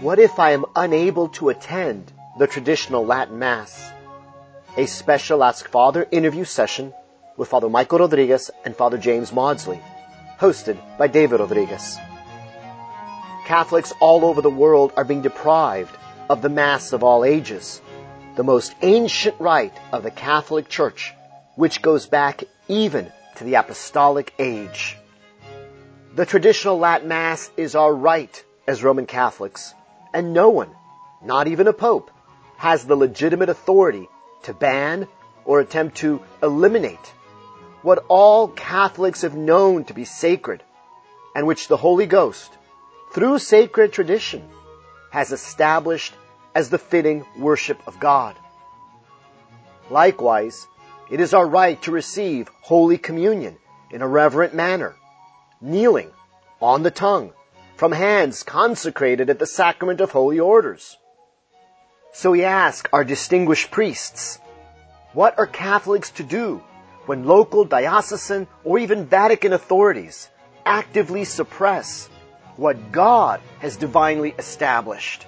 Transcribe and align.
What 0.00 0.18
if 0.18 0.38
I 0.38 0.50
am 0.50 0.66
unable 0.76 1.28
to 1.40 1.48
attend 1.48 2.12
the 2.38 2.46
traditional 2.46 3.06
Latin 3.06 3.38
Mass? 3.38 3.90
A 4.76 4.84
special 4.84 5.42
Ask 5.42 5.66
Father 5.68 6.06
interview 6.10 6.44
session 6.44 6.92
with 7.38 7.48
Father 7.48 7.70
Michael 7.70 8.00
Rodriguez 8.00 8.50
and 8.66 8.76
Father 8.76 8.98
James 8.98 9.32
Mawdsley, 9.32 9.80
hosted 10.38 10.76
by 10.98 11.06
David 11.06 11.40
Rodriguez. 11.40 11.96
Catholics 13.46 13.94
all 13.98 14.26
over 14.26 14.42
the 14.42 14.50
world 14.50 14.92
are 14.98 15.04
being 15.04 15.22
deprived 15.22 15.96
of 16.28 16.42
the 16.42 16.50
Mass 16.50 16.92
of 16.92 17.02
all 17.02 17.24
ages, 17.24 17.80
the 18.36 18.44
most 18.44 18.74
ancient 18.82 19.40
rite 19.40 19.78
of 19.92 20.02
the 20.02 20.10
Catholic 20.10 20.68
Church, 20.68 21.14
which 21.54 21.80
goes 21.80 22.04
back 22.04 22.44
even 22.68 23.10
to 23.36 23.44
the 23.44 23.54
apostolic 23.54 24.34
age. 24.38 24.98
The 26.16 26.26
traditional 26.26 26.78
Latin 26.78 27.08
Mass 27.08 27.50
is 27.56 27.74
our 27.74 27.94
right 27.94 28.44
as 28.66 28.82
Roman 28.82 29.06
Catholics, 29.06 29.72
and 30.16 30.32
no 30.32 30.48
one, 30.48 30.70
not 31.20 31.46
even 31.46 31.68
a 31.68 31.74
pope, 31.74 32.10
has 32.56 32.86
the 32.86 32.96
legitimate 32.96 33.50
authority 33.50 34.08
to 34.44 34.54
ban 34.54 35.06
or 35.44 35.60
attempt 35.60 35.98
to 35.98 36.22
eliminate 36.42 37.12
what 37.82 38.02
all 38.08 38.48
Catholics 38.48 39.20
have 39.20 39.36
known 39.36 39.84
to 39.84 39.92
be 39.92 40.06
sacred 40.06 40.62
and 41.34 41.46
which 41.46 41.68
the 41.68 41.76
Holy 41.76 42.06
Ghost, 42.06 42.50
through 43.12 43.38
sacred 43.38 43.92
tradition, 43.92 44.42
has 45.10 45.32
established 45.32 46.14
as 46.54 46.70
the 46.70 46.78
fitting 46.78 47.26
worship 47.36 47.86
of 47.86 48.00
God. 48.00 48.34
Likewise, 49.90 50.66
it 51.10 51.20
is 51.20 51.34
our 51.34 51.46
right 51.46 51.80
to 51.82 51.90
receive 51.90 52.48
Holy 52.62 52.96
Communion 52.96 53.58
in 53.90 54.00
a 54.00 54.08
reverent 54.08 54.54
manner, 54.54 54.96
kneeling 55.60 56.10
on 56.62 56.82
the 56.82 56.90
tongue 56.90 57.32
from 57.76 57.92
hands 57.92 58.42
consecrated 58.42 59.30
at 59.30 59.38
the 59.38 59.46
sacrament 59.46 60.00
of 60.00 60.10
holy 60.10 60.40
orders. 60.40 60.96
So 62.12 62.30
we 62.30 62.44
ask 62.44 62.88
our 62.92 63.04
distinguished 63.04 63.70
priests, 63.70 64.38
what 65.12 65.38
are 65.38 65.46
Catholics 65.46 66.10
to 66.12 66.22
do 66.22 66.62
when 67.04 67.24
local 67.24 67.64
diocesan 67.64 68.46
or 68.64 68.78
even 68.78 69.04
Vatican 69.06 69.52
authorities 69.52 70.28
actively 70.64 71.24
suppress 71.24 72.08
what 72.56 72.90
God 72.90 73.40
has 73.60 73.76
divinely 73.76 74.34
established? 74.38 75.26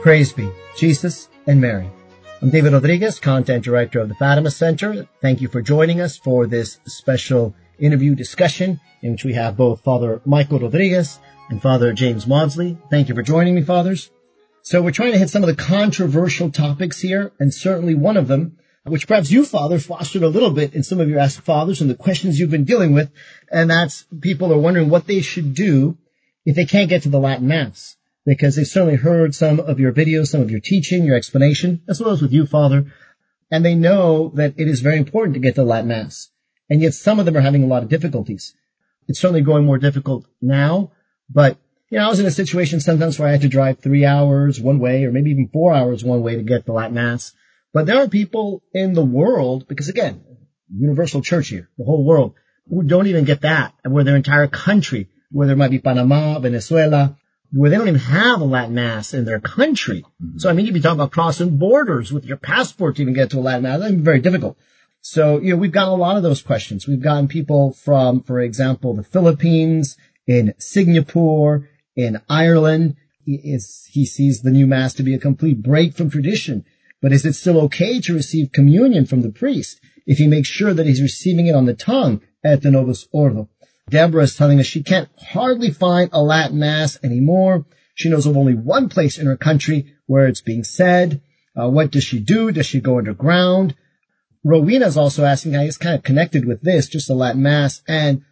Praise 0.00 0.32
be 0.32 0.50
Jesus 0.76 1.28
and 1.46 1.60
Mary. 1.60 1.90
I'm 2.42 2.50
David 2.50 2.72
Rodriguez, 2.72 3.20
Content 3.20 3.64
Director 3.64 4.00
of 4.00 4.08
the 4.08 4.14
Fatima 4.16 4.50
Center. 4.50 5.08
Thank 5.22 5.40
you 5.40 5.48
for 5.48 5.62
joining 5.62 6.00
us 6.00 6.18
for 6.18 6.46
this 6.46 6.78
special 6.84 7.54
interview 7.78 8.14
discussion 8.14 8.80
in 9.02 9.12
which 9.12 9.24
we 9.24 9.34
have 9.34 9.56
both 9.56 9.82
Father 9.82 10.20
Michael 10.26 10.58
Rodriguez 10.58 11.20
and 11.48 11.62
Father 11.62 11.92
James 11.92 12.26
Mawdsley. 12.26 12.76
Thank 12.90 13.08
you 13.08 13.14
for 13.14 13.22
joining 13.22 13.54
me, 13.54 13.62
Fathers. 13.62 14.10
So 14.62 14.82
we're 14.82 14.90
trying 14.90 15.12
to 15.12 15.18
hit 15.18 15.30
some 15.30 15.42
of 15.42 15.48
the 15.48 15.62
controversial 15.62 16.50
topics 16.50 17.00
here, 17.00 17.32
and 17.38 17.54
certainly 17.54 17.94
one 17.94 18.16
of 18.16 18.28
them, 18.28 18.58
which 18.82 19.06
perhaps 19.06 19.30
you, 19.30 19.44
Father, 19.44 19.78
fostered 19.78 20.22
a 20.22 20.28
little 20.28 20.50
bit 20.50 20.74
in 20.74 20.82
some 20.82 21.00
of 21.00 21.08
your 21.08 21.20
Ask 21.20 21.42
Fathers 21.42 21.80
and 21.80 21.88
the 21.88 21.94
questions 21.94 22.38
you've 22.38 22.50
been 22.50 22.64
dealing 22.64 22.92
with, 22.92 23.10
and 23.50 23.70
that's 23.70 24.06
people 24.20 24.52
are 24.52 24.58
wondering 24.58 24.90
what 24.90 25.06
they 25.06 25.22
should 25.22 25.54
do 25.54 25.96
if 26.44 26.56
they 26.56 26.66
can't 26.66 26.90
get 26.90 27.04
to 27.04 27.08
the 27.08 27.20
Latin 27.20 27.46
Mass. 27.46 27.96
Because 28.26 28.56
they've 28.56 28.66
certainly 28.66 28.96
heard 28.96 29.34
some 29.34 29.60
of 29.60 29.78
your 29.78 29.92
videos, 29.92 30.28
some 30.28 30.40
of 30.40 30.50
your 30.50 30.60
teaching, 30.60 31.04
your 31.04 31.16
explanation, 31.16 31.82
as 31.88 32.00
well 32.00 32.10
as 32.10 32.22
with 32.22 32.32
you, 32.32 32.46
Father, 32.46 32.92
and 33.50 33.64
they 33.64 33.74
know 33.74 34.32
that 34.34 34.54
it 34.56 34.66
is 34.66 34.80
very 34.80 34.96
important 34.96 35.34
to 35.34 35.40
get 35.40 35.54
to 35.56 35.60
the 35.60 35.66
Latin 35.66 35.88
Mass. 35.88 36.30
And 36.70 36.80
yet 36.80 36.94
some 36.94 37.18
of 37.18 37.26
them 37.26 37.36
are 37.36 37.42
having 37.42 37.62
a 37.62 37.66
lot 37.66 37.82
of 37.82 37.90
difficulties. 37.90 38.54
It's 39.06 39.20
certainly 39.20 39.42
growing 39.42 39.66
more 39.66 39.78
difficult 39.78 40.26
now, 40.40 40.92
but 41.28 41.58
you 41.90 41.98
know, 41.98 42.06
I 42.06 42.08
was 42.08 42.18
in 42.18 42.26
a 42.26 42.30
situation 42.30 42.80
sometimes 42.80 43.18
where 43.18 43.28
I 43.28 43.32
had 43.32 43.42
to 43.42 43.48
drive 43.48 43.78
three 43.78 44.04
hours 44.04 44.58
one 44.58 44.78
way 44.78 45.04
or 45.04 45.12
maybe 45.12 45.30
even 45.30 45.50
four 45.52 45.74
hours 45.74 46.02
one 46.02 46.22
way 46.22 46.36
to 46.36 46.42
get 46.42 46.64
the 46.64 46.72
Latin 46.72 46.94
Mass. 46.94 47.32
But 47.72 47.86
there 47.86 47.98
are 47.98 48.08
people 48.08 48.62
in 48.72 48.94
the 48.94 49.04
world, 49.04 49.68
because 49.68 49.88
again, 49.88 50.24
universal 50.74 51.22
church 51.22 51.48
here, 51.48 51.68
the 51.76 51.84
whole 51.84 52.04
world, 52.04 52.34
who 52.68 52.82
don't 52.82 53.06
even 53.06 53.24
get 53.24 53.42
that, 53.42 53.74
and 53.84 53.92
where 53.92 54.04
their 54.04 54.16
entire 54.16 54.46
country, 54.46 55.08
whether 55.30 55.52
it 55.52 55.56
might 55.56 55.70
be 55.70 55.78
Panama, 55.78 56.38
Venezuela, 56.38 57.18
where 57.52 57.70
they 57.70 57.76
don't 57.76 57.88
even 57.88 58.00
have 58.00 58.40
a 58.40 58.44
Latin 58.44 58.74
Mass 58.74 59.14
in 59.14 59.24
their 59.24 59.40
country. 59.40 60.04
Mm-hmm. 60.22 60.38
So 60.38 60.50
I 60.50 60.52
mean, 60.52 60.66
you'd 60.66 60.74
be 60.74 60.80
talking 60.80 60.98
about 60.98 61.12
crossing 61.12 61.56
borders 61.56 62.12
with 62.12 62.24
your 62.24 62.36
passport 62.36 62.96
to 62.96 63.02
even 63.02 63.14
get 63.14 63.30
to 63.30 63.38
a 63.38 63.40
Latin 63.40 63.62
Mass. 63.62 63.80
That'd 63.80 63.98
be 63.98 64.02
very 64.02 64.20
difficult. 64.20 64.58
So, 65.06 65.38
you 65.38 65.50
know, 65.50 65.56
we've 65.56 65.70
gotten 65.70 65.92
a 65.92 65.96
lot 65.96 66.16
of 66.16 66.22
those 66.22 66.40
questions. 66.40 66.88
We've 66.88 67.02
gotten 67.02 67.28
people 67.28 67.74
from, 67.74 68.22
for 68.22 68.40
example, 68.40 68.94
the 68.94 69.02
Philippines, 69.02 69.98
in 70.26 70.54
Singapore, 70.58 71.68
in 71.94 72.20
Ireland. 72.28 72.96
He, 73.24 73.34
is, 73.34 73.86
he 73.90 74.06
sees 74.06 74.40
the 74.40 74.50
new 74.50 74.66
mass 74.66 74.94
to 74.94 75.02
be 75.02 75.14
a 75.14 75.18
complete 75.18 75.62
break 75.62 75.94
from 75.94 76.10
tradition. 76.10 76.64
But 77.02 77.12
is 77.12 77.26
it 77.26 77.34
still 77.34 77.60
okay 77.62 78.00
to 78.00 78.14
receive 78.14 78.52
communion 78.52 79.04
from 79.04 79.20
the 79.20 79.30
priest 79.30 79.78
if 80.06 80.18
he 80.18 80.26
makes 80.26 80.48
sure 80.48 80.72
that 80.72 80.86
he's 80.86 81.02
receiving 81.02 81.46
it 81.46 81.54
on 81.54 81.66
the 81.66 81.74
tongue 81.74 82.22
at 82.42 82.62
the 82.62 82.70
Novus 82.70 83.06
Ordo? 83.12 83.50
Deborah 83.88 84.22
is 84.22 84.34
telling 84.34 84.60
us 84.60 84.66
she 84.66 84.82
can't 84.82 85.08
hardly 85.18 85.70
find 85.70 86.10
a 86.12 86.22
Latin 86.22 86.58
mass 86.58 86.98
anymore. 87.02 87.66
She 87.94 88.08
knows 88.08 88.26
of 88.26 88.36
only 88.36 88.54
one 88.54 88.88
place 88.88 89.18
in 89.18 89.26
her 89.26 89.36
country 89.36 89.94
where 90.06 90.26
it's 90.26 90.40
being 90.40 90.64
said. 90.64 91.20
Uh, 91.56 91.68
what 91.68 91.90
does 91.90 92.04
she 92.04 92.18
do? 92.18 92.50
Does 92.50 92.66
she 92.66 92.80
go 92.80 92.98
underground? 92.98 93.76
Rowena 94.42 94.86
is 94.86 94.96
also 94.96 95.24
asking, 95.24 95.56
I 95.56 95.64
guess 95.64 95.78
kind 95.78 95.96
of 95.96 96.02
connected 96.02 96.44
with 96.44 96.60
this, 96.62 96.88
just 96.88 97.08
the 97.08 97.14
Latin 97.14 97.42
Mass, 97.42 97.82
and 97.88 98.22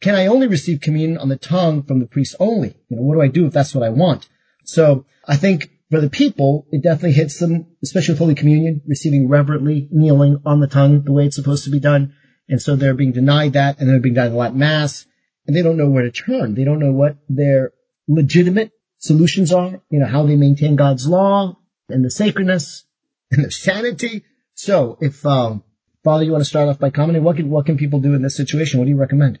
can 0.00 0.14
I 0.14 0.26
only 0.26 0.48
receive 0.48 0.80
communion 0.80 1.18
on 1.18 1.28
the 1.28 1.36
tongue 1.36 1.82
from 1.84 2.00
the 2.00 2.06
priest 2.06 2.34
only? 2.40 2.74
You 2.88 2.96
know, 2.96 3.02
what 3.02 3.14
do 3.14 3.22
I 3.22 3.28
do 3.28 3.46
if 3.46 3.52
that's 3.52 3.74
what 3.74 3.84
I 3.84 3.90
want? 3.90 4.28
So 4.64 5.06
I 5.26 5.36
think 5.36 5.70
for 5.90 6.00
the 6.00 6.10
people, 6.10 6.66
it 6.72 6.82
definitely 6.82 7.12
hits 7.12 7.38
them, 7.38 7.66
especially 7.82 8.12
with 8.12 8.18
Holy 8.18 8.34
Communion, 8.34 8.82
receiving 8.86 9.28
reverently, 9.28 9.88
kneeling 9.92 10.42
on 10.44 10.60
the 10.60 10.66
tongue 10.66 11.02
the 11.02 11.12
way 11.12 11.26
it's 11.26 11.36
supposed 11.36 11.64
to 11.64 11.70
be 11.70 11.80
done. 11.80 12.14
And 12.48 12.60
so 12.60 12.76
they're 12.76 12.94
being 12.94 13.12
denied 13.12 13.54
that, 13.54 13.78
and 13.78 13.88
they're 13.88 14.00
being 14.00 14.14
denied 14.14 14.32
the 14.32 14.36
Latin 14.36 14.58
Mass, 14.58 15.06
and 15.46 15.56
they 15.56 15.62
don't 15.62 15.76
know 15.76 15.88
where 15.88 16.02
to 16.02 16.10
turn. 16.10 16.54
They 16.54 16.64
don't 16.64 16.78
know 16.78 16.92
what 16.92 17.16
their 17.28 17.72
legitimate 18.06 18.72
solutions 18.98 19.52
are, 19.52 19.80
you 19.90 20.00
know, 20.00 20.06
how 20.06 20.26
they 20.26 20.36
maintain 20.36 20.76
God's 20.76 21.06
law 21.06 21.58
and 21.88 22.04
the 22.04 22.10
sacredness 22.10 22.84
and 23.30 23.44
the 23.44 23.50
sanity 23.50 24.24
so, 24.54 24.96
if 25.00 25.26
um, 25.26 25.64
Father, 26.04 26.24
you 26.24 26.32
want 26.32 26.42
to 26.42 26.48
start 26.48 26.68
off 26.68 26.78
by 26.78 26.90
commenting, 26.90 27.24
what 27.24 27.36
can 27.36 27.50
what 27.50 27.66
can 27.66 27.76
people 27.76 28.00
do 28.00 28.14
in 28.14 28.22
this 28.22 28.36
situation? 28.36 28.78
What 28.78 28.86
do 28.86 28.90
you 28.90 28.96
recommend? 28.96 29.40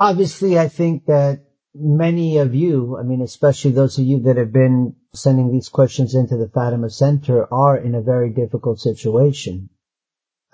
Obviously, 0.00 0.58
I 0.58 0.68
think 0.68 1.06
that 1.06 1.44
many 1.74 2.38
of 2.38 2.54
you, 2.54 2.96
I 2.98 3.02
mean, 3.02 3.20
especially 3.20 3.72
those 3.72 3.98
of 3.98 4.04
you 4.04 4.22
that 4.22 4.36
have 4.36 4.52
been 4.52 4.96
sending 5.14 5.52
these 5.52 5.68
questions 5.68 6.14
into 6.14 6.36
the 6.36 6.48
Fatima 6.48 6.88
Center, 6.88 7.52
are 7.52 7.76
in 7.76 7.94
a 7.94 8.02
very 8.02 8.30
difficult 8.30 8.80
situation. 8.80 9.68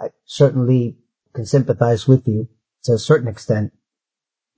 I 0.01 0.09
certainly 0.25 0.99
can 1.35 1.47
sympathize 1.47 2.07
with 2.07 2.27
you 2.27 2.49
to 2.85 2.93
a 2.93 2.99
certain 2.99 3.29
extent. 3.29 3.73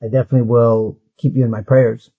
I 0.03 0.06
definitely 0.06 0.42
will 0.42 0.98
keep 1.19 1.34
you 1.34 1.44
in 1.44 1.50
my 1.50 1.62
prayers. 1.62 2.10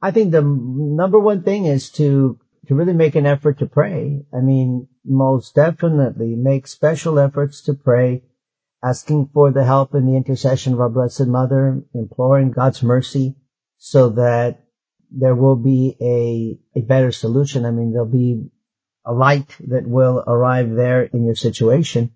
I 0.00 0.10
think 0.12 0.30
the 0.30 0.42
number 0.42 1.18
one 1.18 1.42
thing 1.42 1.66
is 1.66 1.90
to 1.92 2.38
to 2.66 2.74
really 2.74 2.92
make 2.92 3.16
an 3.16 3.26
effort 3.26 3.58
to 3.58 3.66
pray. 3.66 4.24
I 4.32 4.40
mean, 4.40 4.86
most 5.04 5.54
definitely 5.54 6.36
make 6.36 6.66
special 6.66 7.18
efforts 7.18 7.62
to 7.62 7.74
pray, 7.74 8.22
asking 8.84 9.30
for 9.34 9.50
the 9.50 9.64
help 9.64 9.94
and 9.94 10.06
the 10.06 10.16
intercession 10.16 10.74
of 10.74 10.80
our 10.80 10.88
Blessed 10.88 11.26
Mother, 11.26 11.82
imploring 11.94 12.52
God's 12.52 12.82
mercy 12.82 13.34
so 13.78 14.10
that 14.10 14.62
there 15.10 15.34
will 15.34 15.56
be 15.56 15.96
a, 16.00 16.78
a 16.78 16.82
better 16.82 17.10
solution. 17.10 17.64
I 17.64 17.70
mean, 17.72 17.92
there'll 17.92 18.06
be 18.06 18.50
a 19.04 19.12
light 19.12 19.56
that 19.68 19.86
will 19.86 20.22
arrive 20.26 20.70
there 20.70 21.02
in 21.02 21.24
your 21.24 21.34
situation. 21.34 22.12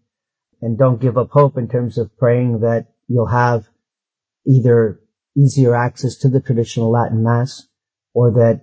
And 0.65 0.79
don't 0.79 0.99
give 0.99 1.19
up 1.19 1.29
hope 1.31 1.59
in 1.59 1.69
terms 1.69 1.99
of 1.99 2.17
praying 2.17 2.61
that 2.61 2.87
you'll 3.07 3.27
have 3.27 3.69
either 4.47 4.99
easier 5.37 5.75
access 5.75 6.17
to 6.21 6.31
the 6.31 6.41
traditional 6.41 6.91
Latin 6.91 7.23
Mass 7.23 7.69
or 8.15 8.31
that 8.31 8.63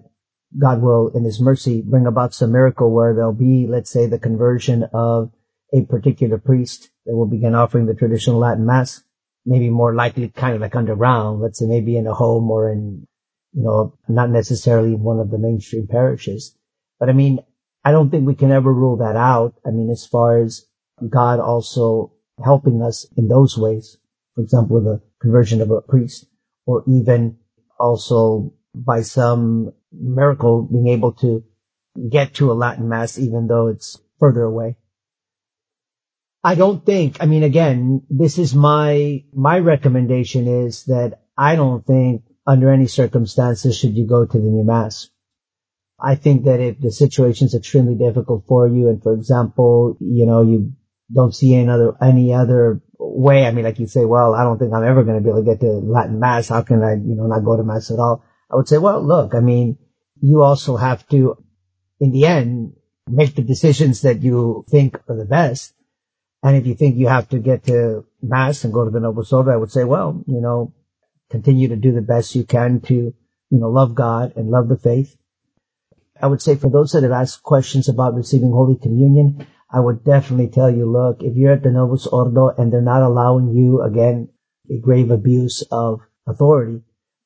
God 0.60 0.82
will, 0.82 1.10
in 1.10 1.24
His 1.24 1.40
mercy, 1.40 1.84
bring 1.84 2.08
about 2.08 2.34
some 2.34 2.54
miracle 2.54 2.92
where 2.92 3.14
there'll 3.14 3.34
be, 3.34 3.68
let's 3.68 3.92
say, 3.92 4.08
the 4.08 4.18
conversion 4.18 4.90
of 4.96 5.32
a 5.76 5.86
particular 5.86 6.40
priest 6.40 6.90
that 7.06 7.16
will 7.16 7.28
begin 7.28 7.54
offering 7.54 7.86
the 7.86 7.94
traditional 7.94 8.40
Latin 8.40 8.66
Mass, 8.66 9.04
maybe 9.46 9.70
more 9.70 9.94
likely 9.94 10.28
kind 10.30 10.56
of 10.56 10.62
like 10.62 10.76
underground, 10.76 11.40
let's 11.40 11.60
say 11.60 11.68
maybe 11.68 11.98
in 11.98 12.08
a 12.08 12.16
home 12.16 12.50
or 12.50 12.72
in, 12.72 13.06
you 13.54 13.62
know, 13.62 13.94
not 14.08 14.32
necessarily 14.32 14.96
one 14.96 15.20
of 15.20 15.30
the 15.30 15.38
mainstream 15.38 15.86
parishes. 15.86 16.58
But 17.00 17.10
I 17.10 17.14
mean, 17.14 17.42
I 17.86 17.92
don't 17.92 18.10
think 18.10 18.26
we 18.26 18.34
can 18.34 18.52
ever 18.52 18.74
rule 18.74 18.98
that 18.98 19.16
out. 19.16 19.54
I 19.64 19.70
mean, 19.70 19.92
as 19.92 20.08
far 20.08 20.42
as 20.42 20.66
God 21.10 21.40
also 21.40 22.14
helping 22.44 22.82
us 22.82 23.06
in 23.18 23.28
those 23.28 23.58
ways, 23.58 23.98
for 24.36 24.42
example, 24.42 24.76
with 24.76 24.86
the 24.86 25.02
conversion 25.20 25.62
of 25.62 25.72
a 25.72 25.82
priest, 25.82 26.26
or 26.66 26.84
even 26.88 27.38
also 27.80 28.54
by 28.74 29.02
some 29.02 29.74
miracle 29.92 30.64
being 30.64 30.88
able 30.88 31.14
to 31.14 31.44
get 32.10 32.36
to 32.36 32.52
a 32.52 32.54
Latin 32.54 32.88
mass 32.88 33.18
even 33.18 33.48
though 33.48 33.68
it's 33.68 34.00
further 34.20 34.44
away. 34.44 34.78
I 36.44 36.56
don't 36.56 36.84
think, 36.84 37.18
I 37.20 37.26
mean, 37.26 37.44
again, 37.44 38.04
this 38.10 38.40
is 38.40 38.56
my, 38.56 39.24
my 39.34 39.60
recommendation 39.60 40.48
is 40.48 40.86
that 40.86 41.22
I 41.38 41.56
don't 41.56 41.86
think 41.86 42.24
under 42.48 42.72
any 42.72 42.88
circumstances 42.88 43.78
should 43.78 43.96
you 43.96 44.08
go 44.08 44.26
to 44.26 44.38
the 44.38 44.44
new 44.44 44.64
mass. 44.64 45.10
I 46.00 46.16
think 46.16 46.46
that 46.46 46.60
if 46.60 46.80
the 46.80 46.92
situation 46.92 47.46
is 47.46 47.54
extremely 47.54 47.94
difficult 47.94 48.46
for 48.48 48.68
you 48.68 48.90
and 48.90 49.04
for 49.04 49.14
example, 49.14 49.98
you 50.00 50.26
know, 50.26 50.42
you 50.42 50.74
don't 51.14 51.36
see 51.36 51.56
any 51.56 51.70
other, 51.70 51.96
any 52.02 52.34
other 52.34 52.82
way. 52.98 53.46
I 53.46 53.52
mean, 53.52 53.66
like 53.66 53.80
you 53.80 53.88
say, 53.88 54.06
well, 54.06 54.34
I 54.34 54.44
don't 54.44 54.58
think 54.58 54.74
I'm 54.74 54.84
ever 54.84 55.04
going 55.04 55.18
to 55.18 55.24
be 55.24 55.30
able 55.30 55.44
to 55.44 55.50
get 55.50 55.60
to 55.62 55.72
Latin 55.72 56.20
mass. 56.20 56.50
How 56.50 56.62
can 56.62 56.84
I, 56.84 56.94
you 56.94 57.16
know, 57.16 57.28
not 57.28 57.44
go 57.44 57.58
to 57.58 57.64
mass 57.64 57.92
at 57.92 58.00
all? 58.00 58.24
I 58.52 58.56
would 58.56 58.68
say, 58.68 58.78
well, 58.78 59.06
look, 59.06 59.34
I 59.36 59.40
mean, 59.40 59.78
you 60.22 60.44
also 60.44 60.78
have 60.78 61.08
to, 61.10 61.38
in 62.00 62.12
the 62.12 62.26
end, 62.26 62.74
make 63.08 63.36
the 63.36 63.42
decisions 63.42 64.02
that 64.02 64.22
you 64.22 64.66
think 64.70 64.98
are 65.10 65.18
the 65.18 65.26
best. 65.26 65.74
And 66.44 66.56
if 66.56 66.66
you 66.66 66.76
think 66.76 66.98
you 66.98 67.08
have 67.08 67.30
to 67.30 67.40
get 67.40 67.66
to 67.66 68.06
mass 68.22 68.64
and 68.64 68.74
go 68.74 68.86
to 68.86 68.92
the 68.92 69.00
Novus 69.00 69.32
Ordo, 69.32 69.52
I 69.52 69.58
would 69.58 69.72
say, 69.72 69.84
well, 69.84 70.24
you 70.28 70.42
know, 70.42 70.74
continue 71.30 71.70
to 71.70 71.76
do 71.76 71.92
the 71.92 72.02
best 72.02 72.36
you 72.36 72.44
can 72.44 72.82
to, 72.82 72.94
you 72.94 73.14
know, 73.60 73.70
love 73.70 73.96
God 73.96 74.34
and 74.36 74.50
love 74.50 74.68
the 74.68 74.78
faith. 74.78 75.16
I 76.22 76.28
would 76.28 76.42
say 76.42 76.56
for 76.56 76.70
those 76.70 76.92
that 76.92 77.04
have 77.04 77.12
asked 77.12 77.42
questions 77.42 77.90
about 77.90 78.16
receiving 78.16 78.52
Holy 78.52 78.78
Communion, 78.78 79.48
I 79.74 79.80
would 79.80 80.04
definitely 80.04 80.50
tell 80.50 80.70
you, 80.70 80.86
look, 80.86 81.24
if 81.24 81.36
you're 81.36 81.54
at 81.54 81.64
the 81.64 81.72
Novus 81.72 82.06
Ordo 82.08 82.50
and 82.50 82.72
they're 82.72 82.82
not 82.82 83.04
allowing 83.04 83.56
you, 83.56 83.82
again, 83.82 84.30
a 84.70 84.78
grave 84.78 85.12
abuse 85.12 85.64
of 85.72 86.02
authority, 86.28 86.82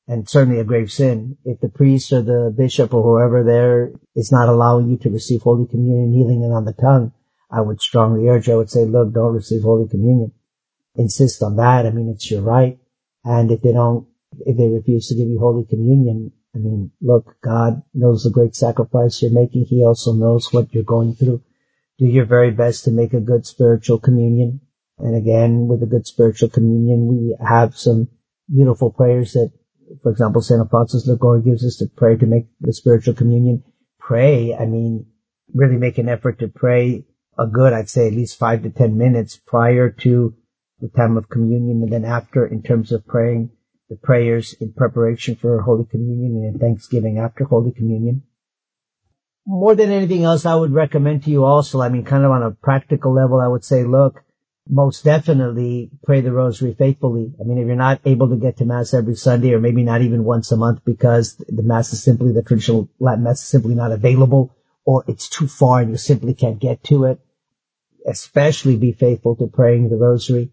and 0.08 0.28
certainly 0.28 0.60
a 0.60 0.64
grave 0.64 0.92
sin, 0.92 1.36
if 1.44 1.58
the 1.60 1.68
priest 1.68 2.12
or 2.12 2.22
the 2.22 2.54
bishop 2.56 2.94
or 2.94 3.02
whoever 3.02 3.42
there 3.42 3.92
is 4.14 4.30
not 4.30 4.48
allowing 4.48 4.88
you 4.88 4.96
to 4.98 5.10
receive 5.10 5.42
Holy 5.42 5.66
Communion, 5.66 6.12
kneeling 6.12 6.44
and 6.44 6.52
on 6.52 6.64
the 6.64 6.72
tongue, 6.72 7.12
I 7.50 7.60
would 7.60 7.80
strongly 7.80 8.28
urge, 8.28 8.48
I 8.48 8.54
would 8.54 8.70
say, 8.70 8.84
look, 8.84 9.12
don't 9.12 9.34
receive 9.34 9.62
Holy 9.62 9.88
Communion. 9.88 10.32
Insist 10.94 11.42
on 11.42 11.56
that. 11.56 11.86
I 11.86 11.90
mean, 11.90 12.08
it's 12.08 12.30
your 12.30 12.42
right. 12.42 12.78
And 13.24 13.50
if 13.50 13.62
they 13.62 13.72
don't, 13.72 14.06
if 14.46 14.56
they 14.56 14.68
refuse 14.68 15.08
to 15.08 15.16
give 15.16 15.28
you 15.28 15.38
Holy 15.40 15.64
Communion, 15.64 16.32
I 16.54 16.58
mean, 16.58 16.92
look, 17.00 17.36
God 17.42 17.82
knows 17.92 18.22
the 18.22 18.30
great 18.30 18.54
sacrifice 18.54 19.20
you're 19.20 19.32
making. 19.32 19.64
He 19.64 19.84
also 19.84 20.12
knows 20.12 20.52
what 20.52 20.72
you're 20.72 20.84
going 20.84 21.14
through. 21.14 21.42
Do 21.98 22.06
your 22.06 22.26
very 22.26 22.50
best 22.50 22.84
to 22.84 22.90
make 22.90 23.14
a 23.14 23.20
good 23.20 23.46
spiritual 23.46 23.98
communion. 23.98 24.60
And 24.98 25.16
again, 25.16 25.66
with 25.66 25.82
a 25.82 25.86
good 25.86 26.06
spiritual 26.06 26.48
communion, 26.48 27.06
we 27.06 27.36
have 27.44 27.76
some 27.76 28.08
beautiful 28.52 28.90
prayers 28.90 29.32
that, 29.32 29.50
for 30.02 30.10
example, 30.10 30.42
St. 30.42 30.60
Alphonsus 30.60 31.06
Liguori 31.06 31.42
gives 31.42 31.64
us 31.64 31.76
to 31.76 31.86
pray 31.86 32.16
to 32.16 32.26
make 32.26 32.46
the 32.60 32.72
spiritual 32.72 33.14
communion. 33.14 33.62
Pray, 33.98 34.54
I 34.54 34.66
mean, 34.66 35.06
really 35.54 35.76
make 35.76 35.98
an 35.98 36.08
effort 36.08 36.38
to 36.40 36.48
pray 36.48 37.04
a 37.38 37.46
good, 37.46 37.72
I'd 37.72 37.88
say 37.88 38.06
at 38.06 38.14
least 38.14 38.38
five 38.38 38.62
to 38.62 38.70
ten 38.70 38.96
minutes 38.96 39.40
prior 39.46 39.90
to 39.90 40.34
the 40.80 40.88
time 40.88 41.16
of 41.16 41.28
communion 41.28 41.82
and 41.82 41.92
then 41.92 42.04
after 42.04 42.46
in 42.46 42.62
terms 42.62 42.92
of 42.92 43.06
praying 43.06 43.50
the 43.88 43.96
prayers 43.96 44.54
in 44.60 44.72
preparation 44.72 45.36
for 45.36 45.62
Holy 45.62 45.84
Communion 45.84 46.44
and 46.44 46.54
in 46.54 46.60
Thanksgiving 46.60 47.18
after 47.18 47.44
Holy 47.44 47.72
Communion. 47.72 48.22
More 49.46 49.74
than 49.74 49.90
anything 49.90 50.24
else, 50.24 50.44
I 50.44 50.54
would 50.54 50.72
recommend 50.72 51.24
to 51.24 51.30
you 51.30 51.44
also, 51.44 51.80
I 51.80 51.88
mean, 51.88 52.04
kind 52.04 52.24
of 52.24 52.32
on 52.32 52.42
a 52.42 52.50
practical 52.50 53.14
level, 53.14 53.40
I 53.40 53.46
would 53.46 53.64
say, 53.64 53.84
look, 53.84 54.24
most 54.68 55.04
definitely 55.04 55.90
pray 56.04 56.20
the 56.20 56.32
rosary 56.32 56.74
faithfully. 56.74 57.32
I 57.40 57.44
mean, 57.44 57.58
if 57.58 57.66
you're 57.66 57.76
not 57.76 58.00
able 58.04 58.28
to 58.30 58.36
get 58.36 58.56
to 58.56 58.64
mass 58.64 58.92
every 58.92 59.14
Sunday 59.14 59.52
or 59.52 59.60
maybe 59.60 59.84
not 59.84 60.02
even 60.02 60.24
once 60.24 60.50
a 60.50 60.56
month 60.56 60.84
because 60.84 61.36
the 61.36 61.62
mass 61.62 61.92
is 61.92 62.02
simply, 62.02 62.32
the 62.32 62.42
traditional 62.42 62.88
Latin 62.98 63.22
mass 63.22 63.40
is 63.40 63.48
simply 63.48 63.76
not 63.76 63.92
available 63.92 64.56
or 64.84 65.04
it's 65.06 65.28
too 65.28 65.46
far 65.46 65.80
and 65.80 65.90
you 65.90 65.96
simply 65.96 66.34
can't 66.34 66.58
get 66.58 66.82
to 66.84 67.04
it, 67.04 67.20
especially 68.08 68.76
be 68.76 68.92
faithful 68.92 69.36
to 69.36 69.46
praying 69.46 69.88
the 69.88 69.96
rosary 69.96 70.50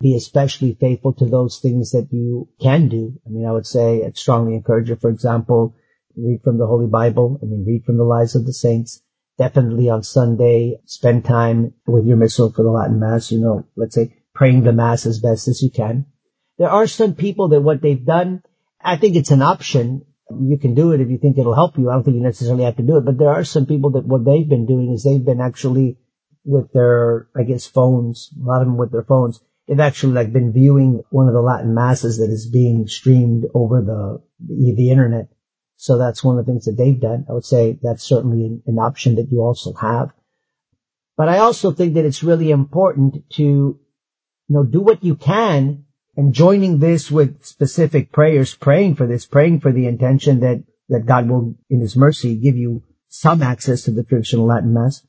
be 0.00 0.16
especially 0.16 0.74
faithful 0.74 1.12
to 1.14 1.24
those 1.24 1.60
things 1.60 1.92
that 1.92 2.08
you 2.12 2.48
can 2.60 2.88
do. 2.88 3.18
I 3.26 3.30
mean, 3.30 3.46
I 3.46 3.52
would 3.52 3.66
say 3.66 4.04
I'd 4.04 4.18
strongly 4.18 4.54
encourage 4.54 4.90
you, 4.90 4.96
for 4.96 5.08
example, 5.08 5.76
read 6.16 6.40
from 6.42 6.58
the 6.58 6.66
Holy 6.66 6.86
Bible. 6.86 7.38
I 7.42 7.46
mean, 7.46 7.64
read 7.66 7.84
from 7.84 7.96
the 7.96 8.04
lives 8.04 8.34
of 8.34 8.46
the 8.46 8.52
saints. 8.52 9.02
Definitely 9.36 9.90
on 9.90 10.02
Sunday, 10.02 10.78
spend 10.84 11.24
time 11.24 11.74
with 11.86 12.06
your 12.06 12.16
missal 12.16 12.52
for 12.52 12.62
the 12.62 12.70
Latin 12.70 13.00
Mass, 13.00 13.32
you 13.32 13.40
know, 13.40 13.66
let's 13.76 13.94
say 13.94 14.14
praying 14.32 14.62
the 14.62 14.72
Mass 14.72 15.06
as 15.06 15.18
best 15.18 15.48
as 15.48 15.60
you 15.60 15.70
can. 15.70 16.06
There 16.58 16.70
are 16.70 16.86
some 16.86 17.14
people 17.14 17.48
that 17.48 17.60
what 17.60 17.82
they've 17.82 18.04
done, 18.04 18.42
I 18.80 18.96
think 18.96 19.16
it's 19.16 19.32
an 19.32 19.42
option. 19.42 20.04
You 20.30 20.56
can 20.56 20.74
do 20.74 20.92
it 20.92 21.00
if 21.00 21.08
you 21.08 21.18
think 21.18 21.36
it'll 21.36 21.54
help 21.54 21.78
you. 21.78 21.90
I 21.90 21.94
don't 21.94 22.04
think 22.04 22.16
you 22.16 22.22
necessarily 22.22 22.64
have 22.64 22.76
to 22.76 22.82
do 22.82 22.96
it, 22.96 23.04
but 23.04 23.18
there 23.18 23.32
are 23.32 23.44
some 23.44 23.66
people 23.66 23.90
that 23.92 24.06
what 24.06 24.24
they've 24.24 24.48
been 24.48 24.66
doing 24.66 24.92
is 24.92 25.02
they've 25.02 25.24
been 25.24 25.40
actually 25.40 25.98
with 26.44 26.72
their, 26.72 27.28
I 27.36 27.42
guess, 27.42 27.66
phones, 27.66 28.30
a 28.40 28.44
lot 28.44 28.60
of 28.60 28.68
them 28.68 28.76
with 28.76 28.92
their 28.92 29.02
phones, 29.02 29.40
they've 29.66 29.80
actually 29.80 30.12
like 30.12 30.32
been 30.32 30.52
viewing 30.52 31.02
one 31.10 31.26
of 31.26 31.34
the 31.34 31.40
Latin 31.40 31.74
masses 31.74 32.18
that 32.18 32.30
is 32.30 32.48
being 32.48 32.86
streamed 32.86 33.46
over 33.54 33.80
the, 33.80 34.22
the, 34.46 34.74
the 34.76 34.90
internet. 34.90 35.28
So 35.76 35.98
that's 35.98 36.22
one 36.22 36.38
of 36.38 36.46
the 36.46 36.52
things 36.52 36.64
that 36.66 36.76
they've 36.76 37.00
done. 37.00 37.26
I 37.28 37.32
would 37.32 37.44
say 37.44 37.78
that's 37.82 38.02
certainly 38.02 38.44
an, 38.46 38.62
an 38.66 38.78
option 38.78 39.16
that 39.16 39.30
you 39.30 39.40
also 39.40 39.72
have. 39.74 40.12
But 41.16 41.28
I 41.28 41.38
also 41.38 41.72
think 41.72 41.94
that 41.94 42.04
it's 42.04 42.22
really 42.22 42.50
important 42.50 43.30
to, 43.34 43.42
you 43.42 43.78
know, 44.48 44.64
do 44.64 44.80
what 44.80 45.04
you 45.04 45.14
can 45.14 45.84
and 46.16 46.32
joining 46.32 46.78
this 46.78 47.10
with 47.10 47.44
specific 47.44 48.12
prayers, 48.12 48.54
praying 48.54 48.96
for 48.96 49.06
this, 49.06 49.26
praying 49.26 49.60
for 49.60 49.72
the 49.72 49.86
intention 49.86 50.40
that, 50.40 50.64
that 50.88 51.06
God 51.06 51.28
will, 51.28 51.54
in 51.70 51.80
His 51.80 51.96
mercy, 51.96 52.36
give 52.36 52.56
you 52.56 52.82
some 53.08 53.42
access 53.42 53.82
to 53.82 53.90
the 53.90 54.04
traditional 54.04 54.46
Latin 54.46 54.74
Mass. 54.74 55.04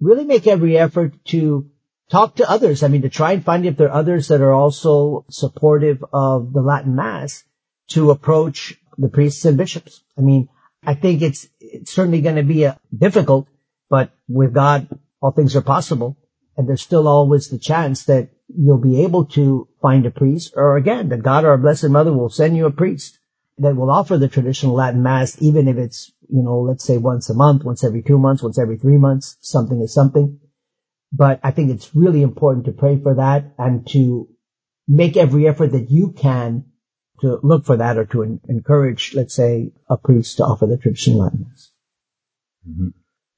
Really 0.00 0.24
make 0.24 0.46
every 0.46 0.78
effort 0.78 1.12
to 1.26 1.70
talk 2.10 2.36
to 2.36 2.50
others. 2.50 2.82
I 2.82 2.88
mean, 2.88 3.02
to 3.02 3.08
try 3.08 3.32
and 3.32 3.44
find 3.44 3.66
if 3.66 3.76
there 3.76 3.88
are 3.88 4.00
others 4.00 4.28
that 4.28 4.40
are 4.40 4.52
also 4.52 5.24
supportive 5.30 6.04
of 6.12 6.52
the 6.52 6.62
Latin 6.62 6.94
Mass 6.94 7.44
to 7.88 8.10
approach 8.10 8.79
the 9.00 9.08
priests 9.08 9.44
and 9.44 9.56
bishops. 9.56 10.02
I 10.16 10.20
mean, 10.20 10.48
I 10.84 10.94
think 10.94 11.22
it's, 11.22 11.48
it's 11.58 11.92
certainly 11.92 12.20
going 12.20 12.36
to 12.36 12.42
be 12.42 12.64
a, 12.64 12.78
difficult, 12.96 13.48
but 13.88 14.12
with 14.28 14.54
God, 14.54 14.88
all 15.20 15.32
things 15.32 15.56
are 15.56 15.62
possible. 15.62 16.16
And 16.56 16.68
there's 16.68 16.82
still 16.82 17.08
always 17.08 17.48
the 17.48 17.58
chance 17.58 18.04
that 18.04 18.30
you'll 18.48 18.78
be 18.78 19.02
able 19.02 19.24
to 19.26 19.68
find 19.80 20.04
a 20.04 20.10
priest, 20.10 20.52
or 20.56 20.76
again, 20.76 21.08
that 21.08 21.22
God 21.22 21.44
or 21.44 21.50
our 21.50 21.58
Blessed 21.58 21.88
Mother 21.88 22.12
will 22.12 22.28
send 22.28 22.56
you 22.56 22.66
a 22.66 22.70
priest 22.70 23.18
that 23.58 23.76
will 23.76 23.90
offer 23.90 24.18
the 24.18 24.28
traditional 24.28 24.74
Latin 24.74 25.02
Mass, 25.02 25.40
even 25.40 25.68
if 25.68 25.76
it's, 25.76 26.12
you 26.28 26.42
know, 26.42 26.60
let's 26.60 26.84
say 26.84 26.98
once 26.98 27.30
a 27.30 27.34
month, 27.34 27.64
once 27.64 27.84
every 27.84 28.02
two 28.02 28.18
months, 28.18 28.42
once 28.42 28.58
every 28.58 28.76
three 28.76 28.98
months, 28.98 29.36
something 29.40 29.80
is 29.80 29.94
something. 29.94 30.40
But 31.12 31.40
I 31.42 31.50
think 31.50 31.70
it's 31.70 31.94
really 31.94 32.22
important 32.22 32.66
to 32.66 32.72
pray 32.72 33.00
for 33.00 33.14
that 33.14 33.54
and 33.58 33.86
to 33.88 34.28
make 34.86 35.16
every 35.16 35.48
effort 35.48 35.72
that 35.72 35.90
you 35.90 36.12
can 36.12 36.69
to 37.20 37.38
look 37.42 37.64
for 37.64 37.76
that 37.76 37.98
or 37.98 38.04
to 38.06 38.40
encourage, 38.48 39.14
let's 39.14 39.34
say, 39.34 39.72
a 39.88 39.96
priest 39.96 40.38
to 40.38 40.44
offer 40.44 40.66
the 40.66 40.76
traditional 40.76 41.20
Latin 41.20 41.46
Mass. 41.48 41.70
Mm-hmm. 42.68 42.88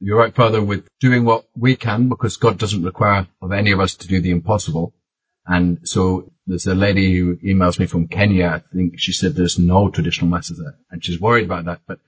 You're 0.01 0.19
right, 0.19 0.35
Father, 0.35 0.62
with 0.62 0.89
doing 1.01 1.25
what 1.25 1.45
we 1.57 1.77
can 1.77 2.09
because 2.09 2.37
God 2.37 2.59
doesn't 2.59 2.83
require 2.83 3.29
of 3.41 3.53
any 3.53 3.71
of 3.71 3.81
us 3.81 3.95
to 3.97 4.09
do 4.09 4.21
the 4.21 4.31
impossible. 4.31 4.95
And 5.47 5.81
so 5.85 6.33
there's 6.47 6.67
a 6.67 6.75
lady 6.75 7.17
who 7.17 7.37
emails 7.37 7.79
me 7.79 7.87
from 7.87 8.09
Kenya. 8.09 8.62
I 8.73 8.75
think 8.77 8.95
she 8.99 9.12
said 9.12 9.35
there's 9.35 9.59
no 9.59 9.91
traditional 9.91 10.31
masses 10.31 10.59
there 10.59 10.75
and 10.91 11.05
she's 11.05 11.21
worried 11.21 11.45
about 11.45 11.67
that. 11.67 11.83
But 11.87 12.01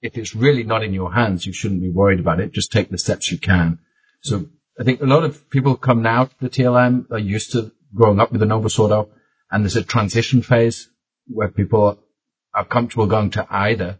if 0.00 0.16
it's 0.16 0.34
really 0.34 0.62
not 0.62 0.84
in 0.84 0.94
your 0.94 1.12
hands, 1.12 1.44
you 1.44 1.52
shouldn't 1.52 1.82
be 1.82 1.90
worried 1.90 2.20
about 2.20 2.40
it. 2.40 2.52
Just 2.52 2.70
take 2.70 2.88
the 2.88 2.98
steps 2.98 3.32
you 3.32 3.38
can. 3.38 3.80
So 4.22 4.46
I 4.78 4.84
think 4.84 5.00
a 5.00 5.06
lot 5.06 5.24
of 5.24 5.50
people 5.50 5.76
come 5.76 6.02
now 6.02 6.26
to 6.26 6.34
the 6.40 6.50
TLM 6.50 7.10
are 7.10 7.18
used 7.18 7.52
to 7.52 7.72
growing 7.94 8.20
up 8.20 8.30
with 8.30 8.40
the 8.40 8.46
Novus 8.46 8.78
Ordo, 8.78 9.08
and 9.50 9.64
there's 9.64 9.76
a 9.76 9.82
transition 9.82 10.42
phase 10.42 10.88
where 11.26 11.48
people 11.48 11.98
are 12.54 12.64
comfortable 12.64 13.06
going 13.06 13.30
to 13.30 13.46
either. 13.50 13.98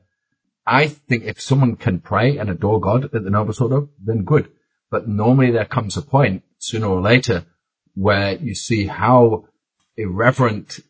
I 0.67 0.89
think 0.89 1.25
if 1.25 1.41
someone 1.41 1.77
can 1.77 2.01
pray 2.01 2.37
and 2.37 2.51
adore 2.51 2.81
God 2.81 3.05
at 3.05 3.13
the 3.13 3.31
Novus 3.31 3.61
Ordo, 3.61 3.91
then 4.03 4.25
good. 4.25 4.51
But 4.91 5.09
normally 5.09 5.51
there 5.51 5.65
comes 5.65 5.97
a 5.97 6.03
point 6.03 6.43
sooner 6.59 6.87
or 6.87 7.01
later 7.01 7.47
where 7.95 8.35
you 8.35 8.55
see 8.55 8.87
how 8.87 9.47
irreverent 9.97 10.81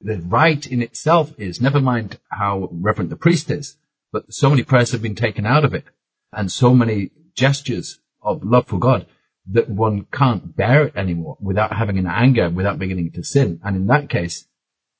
the 0.00 0.18
rite 0.18 0.66
in 0.66 0.82
itself 0.82 1.32
is, 1.38 1.60
never 1.60 1.80
mind 1.80 2.18
how 2.28 2.68
reverent 2.72 3.10
the 3.10 3.16
priest 3.16 3.50
is, 3.50 3.76
but 4.12 4.32
so 4.32 4.50
many 4.50 4.64
prayers 4.64 4.90
have 4.92 5.02
been 5.02 5.14
taken 5.14 5.46
out 5.46 5.64
of 5.64 5.74
it 5.74 5.84
and 6.32 6.50
so 6.50 6.74
many 6.74 7.10
gestures 7.34 7.98
of 8.20 8.42
love 8.44 8.66
for 8.66 8.78
God 8.78 9.06
that 9.50 9.68
one 9.68 10.06
can't 10.12 10.56
bear 10.56 10.84
it 10.84 10.96
anymore 10.96 11.36
without 11.40 11.72
having 11.72 11.98
an 11.98 12.06
anger, 12.06 12.48
without 12.48 12.78
beginning 12.78 13.12
to 13.12 13.24
sin. 13.24 13.60
And 13.64 13.76
in 13.76 13.86
that 13.88 14.08
case, 14.08 14.46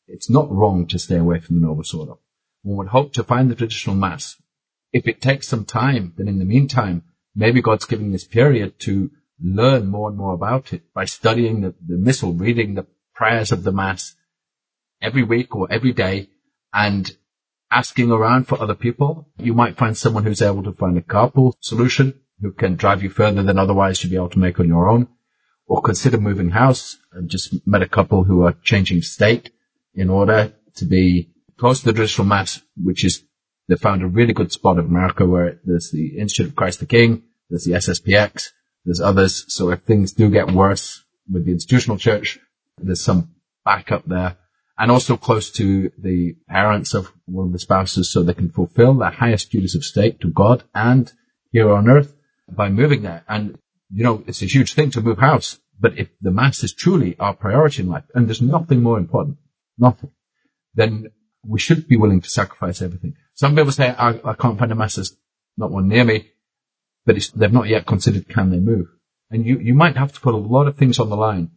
it's 0.09 0.29
not 0.29 0.51
wrong 0.51 0.87
to 0.89 0.99
stay 0.99 1.17
away 1.17 1.41
from 1.41 1.61
the 1.61 1.67
Novus 1.67 1.95
Ordo. 1.95 2.19
One 2.63 2.79
would 2.79 2.89
hope 2.89 3.13
to 3.15 3.25
find 3.25 3.51
the 3.51 3.55
traditional 3.55 3.97
mass. 3.97 4.37
If 4.93 5.07
it 5.07 5.21
takes 5.21 5.49
some 5.49 5.65
time, 5.65 6.15
then 6.17 6.29
in 6.29 6.39
the 6.39 6.45
meantime, 6.45 7.05
maybe 7.35 7.63
God's 7.63 7.87
giving 7.87 8.13
this 8.13 8.25
period 8.25 8.79
to 8.81 9.11
learn 9.43 9.89
more 9.89 10.09
and 10.09 10.19
more 10.19 10.35
about 10.35 10.73
it 10.73 10.83
by 10.93 11.05
studying 11.05 11.61
the, 11.61 11.75
the 11.87 11.97
missal, 11.97 12.33
reading 12.33 12.75
the 12.75 12.87
prayers 13.15 13.53
of 13.53 13.63
the 13.63 13.73
mass 13.73 14.15
every 15.01 15.23
week 15.23 15.55
or 15.55 15.71
every 15.71 15.93
day 15.93 16.29
and 16.73 17.17
asking 17.71 18.11
around 18.11 18.47
for 18.47 18.61
other 18.61 18.75
people. 18.75 19.29
You 19.39 19.55
might 19.55 19.79
find 19.79 19.97
someone 19.97 20.25
who's 20.25 20.43
able 20.43 20.63
to 20.65 20.73
find 20.73 20.97
a 20.99 21.03
carpool 21.03 21.55
solution 21.61 22.21
who 22.43 22.53
can 22.53 22.75
drive 22.75 23.03
you 23.03 23.09
further 23.09 23.43
than 23.43 23.59
otherwise 23.59 24.03
you'd 24.03 24.11
be 24.11 24.17
able 24.17 24.29
to 24.29 24.39
make 24.39 24.61
on 24.61 24.69
your 24.69 24.89
own. 24.89 25.09
or 25.73 25.81
consider 25.81 26.19
moving 26.19 26.51
house. 26.51 26.99
I 27.17 27.21
just 27.25 27.67
met 27.67 27.83
a 27.83 27.89
couple 27.89 28.25
who 28.25 28.43
are 28.43 28.55
changing 28.63 29.01
state 29.01 29.51
in 29.95 30.11
order 30.11 30.53
to 30.75 30.85
be 30.85 31.31
close 31.57 31.81
to 31.81 31.87
the 31.87 31.93
traditional 31.93 32.27
mass, 32.27 32.61
which 32.77 33.05
is 33.05 33.23
they 33.69 33.77
found 33.77 34.03
a 34.03 34.07
really 34.07 34.35
good 34.35 34.53
spot 34.53 34.79
in 34.79 34.85
America 34.85 35.25
where 35.25 35.61
there's 35.65 35.91
the 35.91 36.19
Institute 36.19 36.49
of 36.49 36.57
Christ 36.57 36.81
the 36.81 36.87
King, 36.87 37.23
there's 37.49 37.65
the 37.65 37.73
SSPX, 37.73 38.51
there's 38.85 39.01
others. 39.01 39.47
So 39.49 39.71
if 39.71 39.83
things 39.83 40.13
do 40.13 40.29
get 40.29 40.51
worse 40.51 41.05
with 41.31 41.47
the 41.47 41.53
institutional 41.53 41.97
church, 41.97 42.39
there's 42.77 43.01
some 43.01 43.35
backup 43.65 44.05
there 44.05 44.37
and 44.77 44.91
also 44.91 45.17
close 45.17 45.51
to 45.53 45.91
the 45.97 46.35
parents 46.49 46.93
of 46.93 47.13
one 47.27 47.47
of 47.47 47.53
the 47.53 47.59
spouses 47.59 48.11
so 48.11 48.23
they 48.23 48.35
can 48.35 48.51
fulfill 48.51 48.95
their 48.95 49.11
highest 49.11 49.51
duties 49.51 49.77
of 49.77 49.85
state 49.85 50.21
to 50.21 50.29
God 50.29 50.65
and 50.75 51.11
here 51.53 51.71
on 51.71 51.89
earth 51.89 52.13
by 52.55 52.69
moving 52.69 53.03
there. 53.03 53.25
And, 53.29 53.59
you 53.91 54.05
know, 54.05 54.23
it's 54.27 54.43
a 54.43 54.47
huge 54.47 54.75
thing 54.75 54.91
to 54.93 55.01
move 55.01 55.19
house. 55.19 55.59
But 55.79 55.99
if 55.99 56.09
the 56.21 56.31
mass 56.31 56.63
is 56.63 56.73
truly 56.73 57.17
our 57.19 57.35
priority 57.35 57.83
in 57.83 57.89
life 57.89 58.05
and 58.15 58.29
there's 58.29 58.43
nothing 58.43 58.83
more 58.83 58.99
important, 58.99 59.39
nothing, 59.79 60.11
then 60.75 61.11
we 61.45 61.59
should 61.59 61.89
be 61.89 61.97
willing 61.97 62.21
to 62.21 62.31
sacrifice 62.31 62.83
everything. 62.83 63.17
Some 63.35 63.57
people 63.57 63.73
say, 63.73 63.89
I, 63.89 64.21
I 64.25 64.35
can't 64.35 64.59
find 64.59 64.71
a 64.71 64.75
mass, 64.75 64.97
there's 64.97 65.17
not 65.57 65.71
one 65.71 65.89
near 65.89 66.05
me, 66.05 66.31
but 67.05 67.17
they've 67.35 67.53
not 67.53 67.69
yet 67.69 67.87
considered 67.87 68.29
can 68.29 68.51
they 68.51 68.61
move. 68.61 68.87
And 69.31 69.45
you, 69.45 69.59
you 69.59 69.75
might 69.75 69.97
have 69.97 70.13
to 70.13 70.21
put 70.21 70.35
a 70.35 70.39
lot 70.39 70.69
of 70.69 70.77
things 70.77 71.01
on 71.01 71.09
the 71.09 71.17
line 71.17 71.51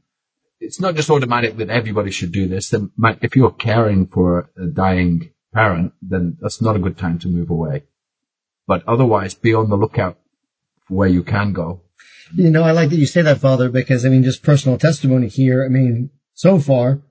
it's 0.60 0.80
not 0.80 0.96
just 0.96 1.10
automatic 1.10 1.58
that 1.58 1.70
everybody 1.70 2.12
should 2.12 2.32
do 2.32 2.48
this. 2.48 2.74
If 2.74 3.36
you're 3.36 3.52
caring 3.52 4.08
for 4.08 4.50
a 4.58 4.68
dying 4.68 5.32
parent, 5.54 5.94
then 6.02 6.38
that's 6.40 6.62
not 6.62 6.76
a 6.76 6.80
good 6.80 6.98
time 6.98 7.20
to 7.20 7.28
move 7.28 7.50
away. 7.50 7.84
But 8.68 8.88
otherwise, 8.88 9.36
be 9.36 9.54
on 9.54 9.70
the 9.70 9.78
lookout 9.78 10.18
where 10.88 11.08
you 11.08 11.24
can 11.24 11.54
go. 11.54 11.82
You 12.34 12.50
know, 12.50 12.64
I 12.64 12.72
like 12.72 12.90
that 12.90 12.98
you 12.98 13.06
say 13.06 13.22
that, 13.22 13.40
Father, 13.40 13.70
because 13.70 14.06
I 14.06 14.10
mean, 14.10 14.24
just 14.24 14.44
personal 14.44 14.78
testimony 14.78 15.28
here. 15.28 15.64
I 15.64 15.70
mean, 15.70 16.10
so 16.34 16.60
far, 16.60 17.02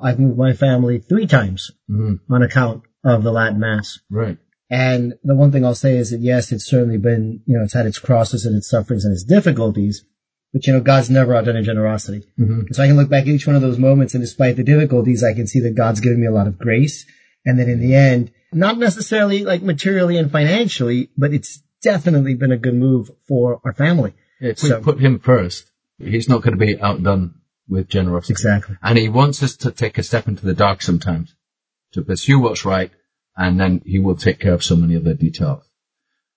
I've 0.00 0.18
moved 0.18 0.38
my 0.38 0.52
family 0.52 0.98
three 0.98 1.26
times 1.26 1.70
mm. 1.88 2.18
on 2.30 2.42
account 2.42 2.82
of 3.04 3.22
the 3.22 3.32
Latin 3.32 3.60
Mass. 3.60 3.98
Right. 4.10 4.38
And 4.70 5.14
the 5.22 5.36
one 5.36 5.52
thing 5.52 5.64
I'll 5.64 5.74
say 5.74 5.96
is 5.96 6.10
that 6.10 6.20
yes, 6.20 6.50
it's 6.50 6.64
certainly 6.64 6.98
been, 6.98 7.42
you 7.46 7.56
know, 7.56 7.64
it's 7.64 7.74
had 7.74 7.86
its 7.86 7.98
crosses 7.98 8.46
and 8.46 8.56
its 8.56 8.68
sufferings 8.68 9.04
and 9.04 9.12
its 9.12 9.24
difficulties, 9.24 10.04
but 10.52 10.66
you 10.66 10.72
know, 10.72 10.80
God's 10.80 11.10
never 11.10 11.34
outdone 11.34 11.56
in 11.56 11.64
generosity. 11.64 12.24
Mm-hmm. 12.38 12.72
So 12.72 12.82
I 12.82 12.86
can 12.86 12.96
look 12.96 13.10
back 13.10 13.22
at 13.22 13.28
each 13.28 13.46
one 13.46 13.56
of 13.56 13.62
those 13.62 13.78
moments 13.78 14.14
and 14.14 14.22
despite 14.22 14.56
the 14.56 14.64
difficulties, 14.64 15.22
I 15.22 15.34
can 15.34 15.46
see 15.46 15.60
that 15.60 15.76
God's 15.76 16.00
given 16.00 16.20
me 16.20 16.26
a 16.26 16.32
lot 16.32 16.48
of 16.48 16.58
grace. 16.58 17.06
And 17.44 17.58
then 17.58 17.68
in 17.68 17.80
the 17.80 17.94
end, 17.94 18.32
not 18.52 18.78
necessarily 18.78 19.44
like 19.44 19.62
materially 19.62 20.16
and 20.16 20.32
financially, 20.32 21.10
but 21.16 21.34
it's 21.34 21.62
definitely 21.84 22.34
been 22.34 22.52
a 22.52 22.56
good 22.56 22.74
move 22.74 23.10
for 23.28 23.60
our 23.64 23.72
family. 23.72 24.14
If 24.40 24.58
so, 24.58 24.78
we 24.78 24.82
put 24.82 24.98
him 24.98 25.20
first, 25.20 25.70
he's 25.98 26.28
not 26.28 26.42
going 26.42 26.58
to 26.58 26.64
be 26.66 26.80
outdone 26.80 27.34
with 27.68 27.88
generosity. 27.88 28.32
Exactly. 28.32 28.76
And 28.82 28.98
he 28.98 29.08
wants 29.08 29.42
us 29.42 29.56
to 29.58 29.70
take 29.70 29.98
a 29.98 30.02
step 30.02 30.26
into 30.26 30.44
the 30.44 30.54
dark 30.54 30.82
sometimes 30.82 31.34
to 31.92 32.02
pursue 32.02 32.40
what's 32.40 32.64
right. 32.64 32.90
And 33.36 33.60
then 33.60 33.82
he 33.84 33.98
will 33.98 34.16
take 34.16 34.40
care 34.40 34.54
of 34.54 34.64
so 34.64 34.76
many 34.76 34.96
other 34.96 35.14
details 35.14 35.64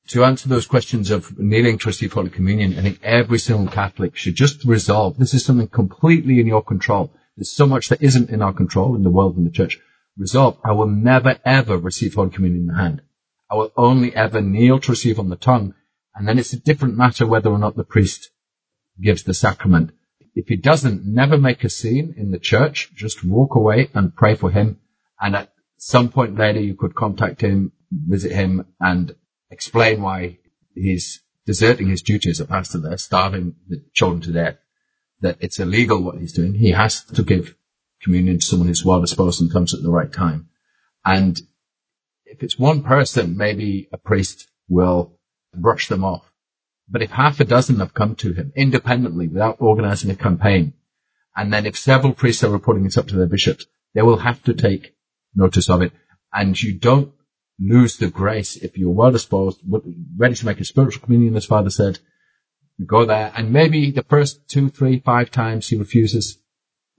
to 0.07 0.23
answer 0.23 0.47
those 0.47 0.65
questions 0.65 1.11
of 1.11 1.37
kneeling 1.37 1.77
to 1.77 1.87
receive 1.87 2.13
Holy 2.13 2.29
Communion, 2.29 2.77
I 2.79 2.81
think 2.81 2.99
every 3.03 3.39
single 3.39 3.67
Catholic 3.67 4.15
should 4.15 4.35
just 4.35 4.63
resolve 4.63 5.17
this 5.17 5.33
is 5.33 5.43
something 5.43 5.67
completely 5.67 6.39
in 6.39 6.47
your 6.47 6.63
control. 6.63 7.11
There's 7.35 7.51
so 7.51 7.67
much 7.67 7.89
that 7.89 8.01
isn't 8.01 8.29
in 8.29 8.41
our 8.41 8.53
control 8.53 8.95
in 8.95 9.03
the 9.03 9.09
world 9.09 9.37
and 9.37 9.45
the 9.45 9.51
church. 9.51 9.79
Resolve, 10.17 10.57
I 10.63 10.71
will 10.71 10.87
never 10.87 11.37
ever 11.45 11.77
receive 11.77 12.15
Holy 12.15 12.31
Communion 12.31 12.61
in 12.61 12.67
the 12.67 12.75
hand. 12.75 13.01
I 13.49 13.55
will 13.55 13.71
only 13.77 14.15
ever 14.15 14.41
kneel 14.41 14.79
to 14.79 14.91
receive 14.91 15.19
on 15.19 15.29
the 15.29 15.35
tongue. 15.35 15.73
And 16.15 16.27
then 16.27 16.39
it's 16.39 16.53
a 16.53 16.59
different 16.59 16.97
matter 16.97 17.25
whether 17.25 17.49
or 17.49 17.59
not 17.59 17.75
the 17.75 17.83
priest 17.83 18.29
gives 19.01 19.23
the 19.23 19.33
sacrament. 19.33 19.91
If 20.35 20.47
he 20.47 20.55
doesn't, 20.55 21.05
never 21.05 21.37
make 21.37 21.63
a 21.63 21.69
scene 21.69 22.15
in 22.17 22.31
the 22.31 22.39
church. 22.39 22.91
Just 22.95 23.23
walk 23.23 23.55
away 23.55 23.89
and 23.93 24.15
pray 24.15 24.35
for 24.35 24.51
him. 24.51 24.79
And 25.19 25.35
at 25.35 25.53
some 25.77 26.09
point 26.09 26.37
later, 26.37 26.59
you 26.59 26.75
could 26.75 26.95
contact 26.95 27.41
him, 27.41 27.71
visit 27.91 28.31
him, 28.31 28.65
and 28.79 29.15
explain 29.49 30.01
why 30.01 30.39
he's 30.75 31.21
deserting 31.45 31.87
his 31.87 32.01
duty 32.01 32.29
as 32.29 32.39
a 32.39 32.45
pastor 32.45 32.79
there, 32.79 32.97
starving 32.97 33.55
the 33.67 33.83
children 33.93 34.21
to 34.21 34.31
death, 34.31 34.57
that 35.21 35.37
it's 35.39 35.59
illegal 35.59 36.03
what 36.03 36.17
he's 36.17 36.33
doing. 36.33 36.53
He 36.53 36.71
has 36.71 37.03
to 37.05 37.23
give 37.23 37.55
communion 38.01 38.39
to 38.39 38.45
someone 38.45 38.67
who's 38.67 38.85
well 38.85 39.01
disposed 39.01 39.41
and 39.41 39.51
comes 39.51 39.73
at 39.73 39.81
the 39.81 39.89
right 39.89 40.11
time. 40.11 40.49
And 41.05 41.39
if 42.29 42.43
it's 42.43 42.59
one 42.59 42.83
person, 42.83 43.37
maybe 43.37 43.87
a 43.91 43.97
priest 43.97 44.47
will 44.67 45.17
brush 45.53 45.87
them 45.87 46.03
off. 46.03 46.31
But 46.89 47.01
if 47.01 47.11
half 47.11 47.39
a 47.39 47.45
dozen 47.45 47.79
have 47.79 47.93
come 47.93 48.15
to 48.17 48.33
him 48.33 48.53
independently 48.55 49.27
without 49.27 49.57
organizing 49.59 50.11
a 50.11 50.15
campaign, 50.15 50.73
and 51.35 51.53
then 51.53 51.65
if 51.65 51.77
several 51.77 52.13
priests 52.13 52.43
are 52.43 52.49
reporting 52.49 52.83
this 52.83 52.97
up 52.97 53.07
to 53.07 53.15
their 53.15 53.27
bishops, 53.27 53.65
they 53.93 54.01
will 54.01 54.17
have 54.17 54.43
to 54.43 54.53
take 54.53 54.95
notice 55.35 55.69
of 55.69 55.81
it. 55.81 55.91
And 56.33 56.61
you 56.61 56.77
don't 56.77 57.13
lose 57.59 57.97
the 57.97 58.07
grace 58.07 58.55
if 58.55 58.77
you're 58.77 58.91
well 58.91 59.11
disposed, 59.11 59.59
ready 60.17 60.35
to 60.35 60.45
make 60.45 60.59
a 60.59 60.65
spiritual 60.65 61.03
communion, 61.03 61.35
as 61.35 61.45
Father 61.45 61.69
said. 61.69 61.99
You 62.77 62.85
go 62.85 63.05
there, 63.05 63.31
and 63.35 63.51
maybe 63.51 63.91
the 63.91 64.03
first 64.03 64.47
two, 64.47 64.69
three, 64.69 64.99
five 64.99 65.31
times 65.31 65.67
he 65.67 65.77
refuses, 65.77 66.37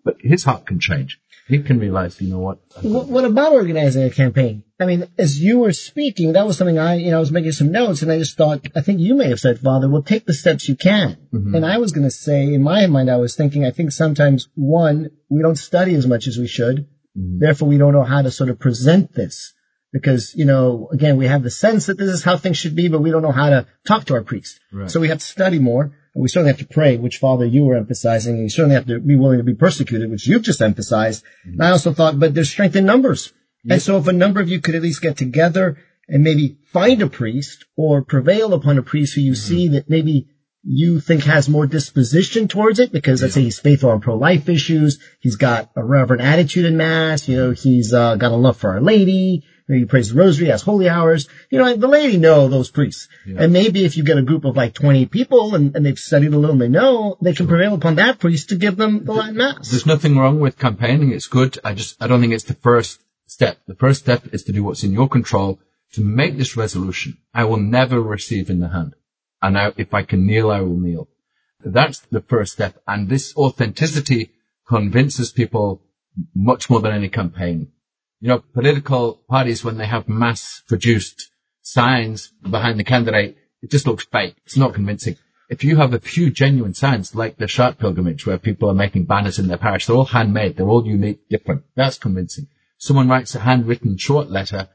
but 0.04 0.16
his 0.20 0.44
heart 0.44 0.66
can 0.66 0.80
change. 0.80 1.20
He 1.48 1.60
can 1.60 1.78
realize, 1.78 2.20
you 2.20 2.28
know 2.28 2.40
what? 2.40 2.58
What, 2.82 3.06
what 3.06 3.24
about 3.24 3.52
organizing 3.52 4.02
a 4.02 4.10
campaign? 4.10 4.64
I 4.78 4.84
mean, 4.84 5.08
as 5.16 5.40
you 5.40 5.58
were 5.60 5.72
speaking, 5.72 6.34
that 6.34 6.46
was 6.46 6.58
something 6.58 6.78
I, 6.78 6.96
you 6.96 7.10
know, 7.10 7.16
I 7.16 7.20
was 7.20 7.32
making 7.32 7.52
some 7.52 7.72
notes, 7.72 8.02
and 8.02 8.12
I 8.12 8.18
just 8.18 8.36
thought, 8.36 8.66
I 8.76 8.82
think 8.82 9.00
you 9.00 9.14
may 9.14 9.30
have 9.30 9.40
said, 9.40 9.58
Father, 9.58 9.88
well, 9.88 10.02
take 10.02 10.26
the 10.26 10.34
steps 10.34 10.68
you 10.68 10.76
can. 10.76 11.16
Mm-hmm. 11.32 11.54
And 11.54 11.64
I 11.64 11.78
was 11.78 11.92
going 11.92 12.04
to 12.04 12.10
say, 12.10 12.52
in 12.52 12.62
my 12.62 12.86
mind, 12.86 13.10
I 13.10 13.16
was 13.16 13.34
thinking, 13.34 13.64
I 13.64 13.70
think 13.70 13.92
sometimes 13.92 14.48
one, 14.54 15.10
we 15.30 15.40
don't 15.40 15.56
study 15.56 15.94
as 15.94 16.06
much 16.06 16.26
as 16.26 16.36
we 16.36 16.46
should. 16.46 16.86
Mm-hmm. 17.16 17.38
Therefore, 17.38 17.68
we 17.68 17.78
don't 17.78 17.94
know 17.94 18.04
how 18.04 18.20
to 18.20 18.30
sort 18.30 18.50
of 18.50 18.58
present 18.58 19.14
this 19.14 19.54
because, 19.90 20.34
you 20.34 20.44
know, 20.44 20.90
again, 20.92 21.16
we 21.16 21.26
have 21.26 21.42
the 21.42 21.50
sense 21.50 21.86
that 21.86 21.96
this 21.96 22.10
is 22.10 22.22
how 22.22 22.36
things 22.36 22.58
should 22.58 22.76
be, 22.76 22.88
but 22.88 23.00
we 23.00 23.10
don't 23.10 23.22
know 23.22 23.32
how 23.32 23.48
to 23.48 23.66
talk 23.86 24.04
to 24.06 24.14
our 24.14 24.22
priest. 24.22 24.60
Right. 24.70 24.90
So 24.90 25.00
we 25.00 25.08
have 25.08 25.18
to 25.18 25.24
study 25.24 25.58
more. 25.58 25.92
We 26.14 26.28
certainly 26.28 26.52
have 26.52 26.60
to 26.60 26.66
pray, 26.66 26.96
which 26.96 27.18
Father 27.18 27.44
you 27.44 27.64
were 27.64 27.76
emphasizing, 27.76 28.34
and 28.34 28.42
you 28.42 28.50
certainly 28.50 28.74
have 28.74 28.86
to 28.86 28.98
be 28.98 29.16
willing 29.16 29.38
to 29.38 29.44
be 29.44 29.54
persecuted, 29.54 30.10
which 30.10 30.26
you've 30.26 30.42
just 30.42 30.62
emphasized. 30.62 31.24
Mm-hmm. 31.24 31.52
And 31.52 31.62
I 31.62 31.70
also 31.70 31.92
thought, 31.92 32.18
but 32.18 32.34
there's 32.34 32.50
strength 32.50 32.76
in 32.76 32.84
numbers. 32.84 33.32
And 33.68 33.82
so 33.82 33.98
if 33.98 34.06
a 34.06 34.12
number 34.12 34.40
of 34.40 34.48
you 34.48 34.60
could 34.60 34.74
at 34.74 34.82
least 34.82 35.02
get 35.02 35.16
together 35.16 35.76
and 36.08 36.22
maybe 36.22 36.58
find 36.72 37.02
a 37.02 37.08
priest 37.08 37.66
or 37.76 38.02
prevail 38.02 38.54
upon 38.54 38.78
a 38.78 38.82
priest 38.82 39.14
who 39.14 39.20
you 39.20 39.32
mm-hmm. 39.32 39.48
see 39.48 39.68
that 39.68 39.90
maybe 39.90 40.28
you 40.62 41.00
think 41.00 41.24
has 41.24 41.48
more 41.48 41.66
disposition 41.66 42.48
towards 42.48 42.78
it 42.78 42.92
because 42.92 43.22
let's 43.22 43.36
yeah. 43.36 43.40
say 43.40 43.44
he's 43.44 43.60
faithful 43.60 43.90
on 43.90 44.00
pro-life 44.00 44.48
issues, 44.48 44.98
he's 45.20 45.36
got 45.36 45.70
a 45.76 45.84
reverent 45.84 46.22
attitude 46.22 46.64
in 46.64 46.76
mass, 46.76 47.28
you 47.28 47.36
know, 47.36 47.50
he's 47.50 47.94
uh, 47.94 48.16
got 48.16 48.32
a 48.32 48.36
love 48.36 48.56
for 48.56 48.70
Our 48.70 48.80
Lady, 48.80 49.44
he 49.76 49.84
prays 49.84 50.10
the 50.10 50.18
rosary, 50.18 50.48
has 50.48 50.62
holy 50.62 50.88
hours. 50.88 51.28
You 51.50 51.58
know, 51.58 51.76
the 51.76 51.88
lady 51.88 52.16
know 52.16 52.48
those 52.48 52.70
priests. 52.70 53.08
Yeah. 53.26 53.42
And 53.42 53.52
maybe 53.52 53.84
if 53.84 53.96
you 53.96 54.02
get 54.02 54.16
a 54.16 54.22
group 54.22 54.44
of 54.44 54.56
like 54.56 54.72
20 54.74 55.06
people 55.06 55.54
and, 55.54 55.76
and 55.76 55.84
they've 55.84 55.98
studied 55.98 56.32
a 56.32 56.38
little 56.38 56.52
and 56.52 56.60
they 56.60 56.68
know, 56.68 57.18
they 57.20 57.34
can 57.34 57.46
sure. 57.46 57.48
prevail 57.48 57.74
upon 57.74 57.96
that 57.96 58.18
priest 58.18 58.48
to 58.48 58.56
give 58.56 58.76
them 58.76 59.04
the 59.04 59.12
Latin 59.12 59.36
Mass. 59.36 59.70
There's 59.70 59.84
nothing 59.84 60.16
wrong 60.16 60.40
with 60.40 60.58
campaigning. 60.58 61.12
It's 61.12 61.26
good. 61.26 61.58
I 61.62 61.74
just, 61.74 62.02
I 62.02 62.06
don't 62.06 62.20
think 62.20 62.32
it's 62.32 62.44
the 62.44 62.54
first 62.54 62.98
step. 63.26 63.58
The 63.66 63.74
first 63.74 64.00
step 64.00 64.32
is 64.32 64.44
to 64.44 64.52
do 64.52 64.64
what's 64.64 64.84
in 64.84 64.92
your 64.92 65.08
control 65.08 65.60
to 65.92 66.00
make 66.00 66.38
this 66.38 66.56
resolution. 66.56 67.18
I 67.34 67.44
will 67.44 67.58
never 67.60 68.00
receive 68.00 68.48
in 68.48 68.60
the 68.60 68.68
hand. 68.68 68.94
And 69.42 69.58
I, 69.58 69.72
if 69.76 69.92
I 69.92 70.02
can 70.02 70.26
kneel, 70.26 70.50
I 70.50 70.60
will 70.60 70.78
kneel. 70.78 71.08
That's 71.62 71.98
the 72.10 72.22
first 72.22 72.52
step. 72.52 72.80
And 72.86 73.08
this 73.08 73.36
authenticity 73.36 74.30
convinces 74.66 75.30
people 75.30 75.82
much 76.34 76.70
more 76.70 76.80
than 76.80 76.92
any 76.92 77.08
campaign 77.08 77.72
you 78.20 78.28
know, 78.28 78.42
political 78.52 79.20
parties, 79.28 79.64
when 79.64 79.78
they 79.78 79.86
have 79.86 80.08
mass 80.08 80.62
produced 80.66 81.30
signs 81.62 82.32
behind 82.42 82.78
the 82.78 82.84
candidate, 82.84 83.36
it 83.62 83.70
just 83.70 83.86
looks 83.86 84.06
fake. 84.06 84.34
It's 84.44 84.56
not 84.56 84.74
convincing. 84.74 85.16
If 85.48 85.62
you 85.62 85.76
have 85.76 85.94
a 85.94 86.00
few 86.00 86.30
genuine 86.30 86.74
signs, 86.74 87.14
like 87.14 87.36
the 87.36 87.46
Chartres 87.46 87.78
pilgrimage, 87.78 88.26
where 88.26 88.38
people 88.38 88.68
are 88.70 88.74
making 88.74 89.04
banners 89.04 89.38
in 89.38 89.46
their 89.46 89.56
parish, 89.56 89.86
they're 89.86 89.96
all 89.96 90.04
handmade, 90.04 90.56
they're 90.56 90.68
all 90.68 90.86
unique, 90.86 91.28
different. 91.28 91.62
That's 91.76 91.96
convincing. 91.96 92.48
Someone 92.76 93.08
writes 93.08 93.34
a 93.34 93.40
handwritten 93.40 93.96
short 93.98 94.30
letter, 94.30 94.68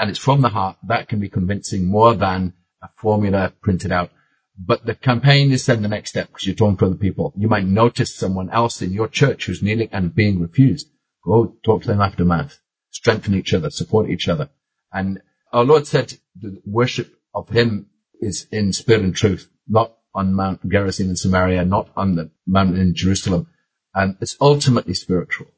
and 0.00 0.08
it's 0.08 0.18
from 0.18 0.40
the 0.40 0.48
heart. 0.48 0.76
That 0.86 1.08
can 1.08 1.18
be 1.18 1.28
convincing 1.28 1.86
more 1.86 2.14
than 2.14 2.54
a 2.80 2.88
formula 2.96 3.52
printed 3.60 3.90
out. 3.90 4.10
But 4.56 4.86
the 4.86 4.94
campaign 4.94 5.50
is 5.52 5.66
then 5.66 5.82
the 5.82 5.88
next 5.88 6.10
step 6.10 6.28
because 6.28 6.46
you're 6.46 6.56
talking 6.56 6.76
to 6.78 6.86
other 6.86 6.94
people. 6.94 7.32
You 7.36 7.48
might 7.48 7.66
notice 7.66 8.14
someone 8.14 8.50
else 8.50 8.82
in 8.82 8.92
your 8.92 9.08
church 9.08 9.46
who's 9.46 9.62
kneeling 9.62 9.88
and 9.92 10.14
being 10.14 10.40
refused. 10.40 10.88
Go 11.24 11.56
talk 11.64 11.82
to 11.82 11.88
them 11.88 12.00
after 12.00 12.24
mass 12.24 12.58
strengthen 12.90 13.34
each 13.34 13.54
other, 13.54 13.70
support 13.70 14.10
each 14.10 14.28
other. 14.28 14.50
And 14.92 15.20
our 15.52 15.64
Lord 15.64 15.86
said 15.86 16.14
the 16.40 16.60
worship 16.64 17.14
of 17.34 17.48
him 17.48 17.90
is 18.20 18.46
in 18.50 18.72
spirit 18.72 19.02
and 19.02 19.14
truth, 19.14 19.48
not 19.68 19.96
on 20.14 20.34
Mount 20.34 20.68
Gerizim 20.68 21.10
in 21.10 21.16
Samaria, 21.16 21.64
not 21.64 21.90
on 21.96 22.16
the 22.16 22.30
mountain 22.46 22.80
in 22.80 22.94
Jerusalem. 22.94 23.48
And 23.94 24.16
it's 24.20 24.36
ultimately 24.40 24.94
spiritual. 24.94 25.48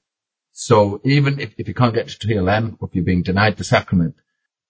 So 0.52 1.00
even 1.04 1.40
if, 1.40 1.54
if 1.56 1.68
you 1.68 1.74
can't 1.74 1.94
get 1.94 2.08
to 2.08 2.26
TLM 2.26 2.76
or 2.80 2.88
if 2.88 2.94
you're 2.94 3.04
being 3.04 3.22
denied 3.22 3.56
the 3.56 3.64
sacrament, 3.64 4.16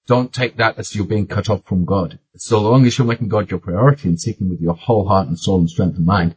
don't 0.07 0.33
take 0.33 0.57
that 0.57 0.79
as 0.79 0.95
you're 0.95 1.07
being 1.07 1.27
cut 1.27 1.49
off 1.51 1.65
from 1.65 1.85
God. 1.85 2.19
So 2.37 2.61
long 2.61 2.87
as 2.87 2.99
you're 2.99 3.07
making 3.07 3.29
God 3.29 3.51
your 3.51 3.61
priority 3.61 4.09
and 4.09 4.21
seeking 4.21 4.49
with 4.49 4.61
your 4.61 4.75
whole 4.75 5.07
heart 5.09 5.29
and 5.29 5.39
soul 5.39 5.59
and 5.59 5.71
strength 5.71 5.97
and 5.97 6.07
mind, 6.07 6.37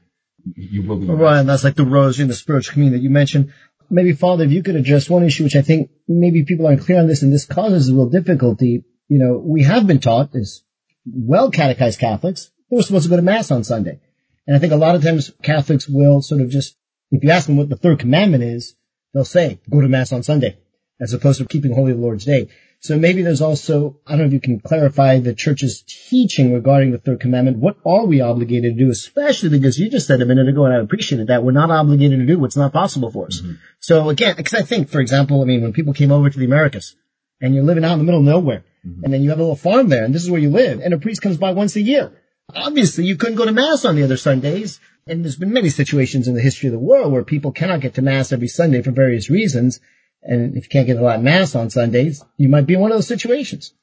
you 0.55 0.83
will 0.83 0.97
be 0.97 1.07
Right, 1.07 1.39
and 1.39 1.47
that's 1.47 1.63
like 1.63 1.75
the 1.75 1.85
rosary 1.85 2.23
and 2.23 2.29
the 2.31 2.35
spiritual 2.35 2.73
communion 2.73 2.97
that 2.97 3.03
you 3.03 3.09
mentioned. 3.09 3.53
Maybe, 3.89 4.13
Father, 4.13 4.45
if 4.45 4.51
you 4.51 4.63
could 4.63 4.75
address 4.75 5.09
one 5.09 5.23
issue, 5.23 5.43
which 5.43 5.55
I 5.55 5.61
think 5.61 5.91
maybe 6.07 6.45
people 6.45 6.67
aren't 6.67 6.81
clear 6.81 6.99
on 6.99 7.07
this, 7.07 7.23
and 7.23 7.31
this 7.31 7.45
causes 7.45 7.89
a 7.89 7.93
real 7.93 8.09
difficulty. 8.09 8.83
You 9.07 9.19
know, 9.19 9.37
we 9.37 9.63
have 9.63 9.85
been 9.85 9.99
taught 9.99 10.35
as 10.35 10.63
well 11.05 11.51
catechized 11.51 11.99
Catholics 11.99 12.49
we're 12.73 12.81
supposed 12.81 13.03
to 13.03 13.09
go 13.09 13.15
to 13.15 13.21
Mass 13.21 13.51
on 13.51 13.63
Sunday. 13.63 13.99
And 14.47 14.55
I 14.55 14.59
think 14.59 14.73
a 14.73 14.77
lot 14.77 14.95
of 14.95 15.03
times 15.03 15.31
Catholics 15.41 15.87
will 15.87 16.21
sort 16.21 16.41
of 16.41 16.49
just, 16.49 16.75
if 17.11 17.23
you 17.23 17.29
ask 17.29 17.47
them 17.47 17.57
what 17.57 17.69
the 17.69 17.75
third 17.75 17.99
commandment 17.99 18.43
is, 18.43 18.75
they'll 19.13 19.25
say, 19.25 19.59
go 19.69 19.81
to 19.81 19.87
Mass 19.87 20.11
on 20.11 20.23
Sunday, 20.23 20.57
as 20.99 21.13
opposed 21.13 21.39
to 21.39 21.45
keeping 21.45 21.73
Holy 21.73 21.93
the 21.93 21.99
Lord's 21.99 22.25
Day. 22.25 22.49
So 22.83 22.97
maybe 22.97 23.21
there's 23.21 23.39
also, 23.39 23.95
I 24.05 24.11
don't 24.11 24.19
know 24.19 24.25
if 24.25 24.33
you 24.33 24.41
can 24.41 24.59
clarify 24.59 25.19
the 25.19 25.33
church's 25.33 25.85
teaching 25.87 26.53
regarding 26.53 26.91
the 26.91 26.97
third 26.97 27.21
commandment. 27.21 27.59
What 27.59 27.77
are 27.85 28.05
we 28.05 28.19
obligated 28.19 28.77
to 28.77 28.83
do? 28.83 28.91
Especially 28.91 29.47
because 29.47 29.79
you 29.79 29.89
just 29.89 30.05
said 30.05 30.21
a 30.21 30.25
minute 30.25 30.49
ago, 30.49 30.65
and 30.65 30.73
I 30.73 30.79
appreciated 30.79 31.27
that, 31.27 31.45
we're 31.45 31.53
not 31.53 31.71
obligated 31.71 32.19
to 32.19 32.25
do 32.25 32.37
what's 32.37 32.57
not 32.57 32.73
possible 32.73 33.09
for 33.09 33.27
us. 33.27 33.39
Mm-hmm. 33.39 33.53
So 33.79 34.09
again, 34.09 34.35
because 34.35 34.53
I 34.53 34.63
think, 34.63 34.89
for 34.89 34.99
example, 34.99 35.41
I 35.41 35.45
mean, 35.45 35.61
when 35.61 35.71
people 35.71 35.93
came 35.93 36.11
over 36.11 36.29
to 36.29 36.37
the 36.37 36.43
Americas, 36.43 36.93
and 37.39 37.55
you're 37.55 37.63
living 37.63 37.85
out 37.85 37.93
in 37.93 37.99
the 37.99 38.03
middle 38.03 38.19
of 38.19 38.25
nowhere, 38.25 38.65
mm-hmm. 38.85 39.05
and 39.05 39.13
then 39.13 39.23
you 39.23 39.29
have 39.29 39.39
a 39.39 39.43
little 39.43 39.55
farm 39.55 39.87
there, 39.87 40.03
and 40.03 40.13
this 40.13 40.23
is 40.23 40.29
where 40.29 40.41
you 40.41 40.49
live, 40.49 40.81
and 40.81 40.93
a 40.93 40.97
priest 40.97 41.21
comes 41.21 41.37
by 41.37 41.51
once 41.51 41.77
a 41.77 41.81
year. 41.81 42.11
Obviously, 42.53 43.05
you 43.05 43.15
couldn't 43.15 43.37
go 43.37 43.45
to 43.45 43.53
Mass 43.53 43.85
on 43.85 43.95
the 43.95 44.03
other 44.03 44.17
Sundays, 44.17 44.81
and 45.07 45.23
there's 45.23 45.37
been 45.37 45.53
many 45.53 45.69
situations 45.69 46.27
in 46.27 46.35
the 46.35 46.41
history 46.41 46.67
of 46.67 46.73
the 46.73 46.79
world 46.79 47.13
where 47.13 47.23
people 47.23 47.53
cannot 47.53 47.79
get 47.79 47.93
to 47.93 48.01
Mass 48.01 48.33
every 48.33 48.49
Sunday 48.49 48.81
for 48.81 48.91
various 48.91 49.29
reasons, 49.29 49.79
and 50.23 50.57
if 50.57 50.65
you 50.65 50.69
can't 50.69 50.87
get 50.87 50.97
a 50.97 51.01
Latin 51.01 51.23
Mass 51.23 51.55
on 51.55 51.69
Sundays, 51.69 52.23
you 52.37 52.49
might 52.49 52.65
be 52.65 52.75
in 52.75 52.79
one 52.79 52.91
of 52.91 52.97
those 52.97 53.07
situations. 53.07 53.73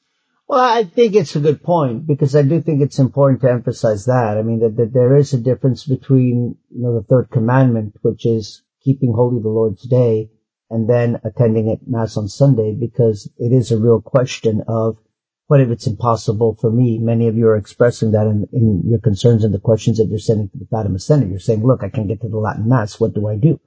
Well, 0.47 0.59
I 0.59 0.83
think 0.83 1.15
it's 1.15 1.35
a 1.35 1.39
good 1.39 1.63
point 1.63 2.05
because 2.05 2.35
I 2.35 2.41
do 2.41 2.61
think 2.61 2.81
it's 2.81 2.99
important 2.99 3.41
to 3.41 3.51
emphasize 3.51 4.05
that. 4.05 4.37
I 4.37 4.41
mean, 4.41 4.59
that, 4.59 4.75
that 4.75 4.93
there 4.93 5.15
is 5.15 5.33
a 5.33 5.39
difference 5.39 5.85
between, 5.85 6.57
you 6.69 6.81
know, 6.81 6.93
the 6.93 7.05
third 7.07 7.29
commandment, 7.31 7.95
which 8.01 8.25
is 8.25 8.61
keeping 8.83 9.13
holy 9.13 9.41
the 9.41 9.47
Lord's 9.47 9.83
day 9.83 10.29
and 10.69 10.89
then 10.89 11.21
attending 11.23 11.69
at 11.69 11.87
Mass 11.87 12.17
on 12.17 12.27
Sunday 12.27 12.73
because 12.73 13.29
it 13.37 13.53
is 13.53 13.71
a 13.71 13.77
real 13.77 14.01
question 14.01 14.63
of 14.67 14.97
what 15.47 15.61
if 15.61 15.69
it's 15.69 15.87
impossible 15.87 16.57
for 16.59 16.71
me? 16.71 16.97
Many 16.97 17.27
of 17.27 17.35
you 17.35 17.47
are 17.47 17.57
expressing 17.57 18.11
that 18.11 18.25
in, 18.25 18.47
in 18.53 18.83
your 18.85 18.99
concerns 18.99 19.43
and 19.43 19.53
the 19.53 19.59
questions 19.59 19.97
that 19.97 20.07
you're 20.07 20.19
sending 20.19 20.49
to 20.49 20.57
the 20.57 20.67
Fatima 20.71 20.97
Center. 20.97 21.27
You're 21.27 21.39
saying, 21.39 21.65
look, 21.65 21.83
I 21.83 21.89
can't 21.89 22.07
get 22.07 22.21
to 22.21 22.29
the 22.29 22.37
Latin 22.37 22.69
Mass. 22.69 22.99
What 22.99 23.13
do 23.13 23.27
I 23.27 23.35
do? 23.35 23.59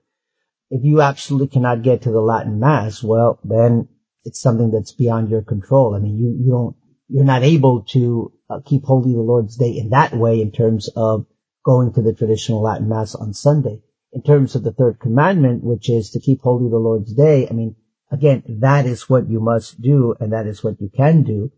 If 0.70 0.84
you 0.84 1.02
absolutely 1.02 1.48
cannot 1.48 1.82
get 1.82 2.02
to 2.02 2.10
the 2.10 2.20
Latin 2.20 2.58
Mass, 2.58 3.02
well, 3.02 3.38
then 3.44 3.88
it's 4.24 4.40
something 4.40 4.70
that's 4.70 4.92
beyond 4.92 5.30
your 5.30 5.42
control. 5.42 5.94
I 5.94 5.98
mean, 5.98 6.16
you, 6.16 6.44
you 6.44 6.50
don't, 6.50 6.76
you're 7.08 7.24
not 7.24 7.42
able 7.42 7.82
to 7.90 8.32
uh, 8.48 8.60
keep 8.64 8.84
holy 8.84 9.12
the 9.12 9.20
Lord's 9.20 9.56
Day 9.56 9.76
in 9.76 9.90
that 9.90 10.14
way 10.14 10.40
in 10.40 10.50
terms 10.50 10.88
of 10.96 11.26
going 11.64 11.92
to 11.94 12.02
the 12.02 12.14
traditional 12.14 12.62
Latin 12.62 12.88
Mass 12.88 13.14
on 13.14 13.34
Sunday. 13.34 13.80
In 14.12 14.22
terms 14.22 14.54
of 14.54 14.62
the 14.62 14.72
third 14.72 15.00
commandment, 15.00 15.64
which 15.64 15.90
is 15.90 16.10
to 16.10 16.20
keep 16.20 16.40
holy 16.40 16.70
the 16.70 16.76
Lord's 16.76 17.12
Day, 17.12 17.48
I 17.48 17.52
mean, 17.52 17.76
again, 18.10 18.42
that 18.60 18.86
is 18.86 19.08
what 19.08 19.28
you 19.28 19.40
must 19.40 19.80
do 19.80 20.14
and 20.20 20.32
that 20.32 20.46
is 20.46 20.62
what 20.62 20.80
you 20.80 20.90
can 20.94 21.24
do 21.24 21.50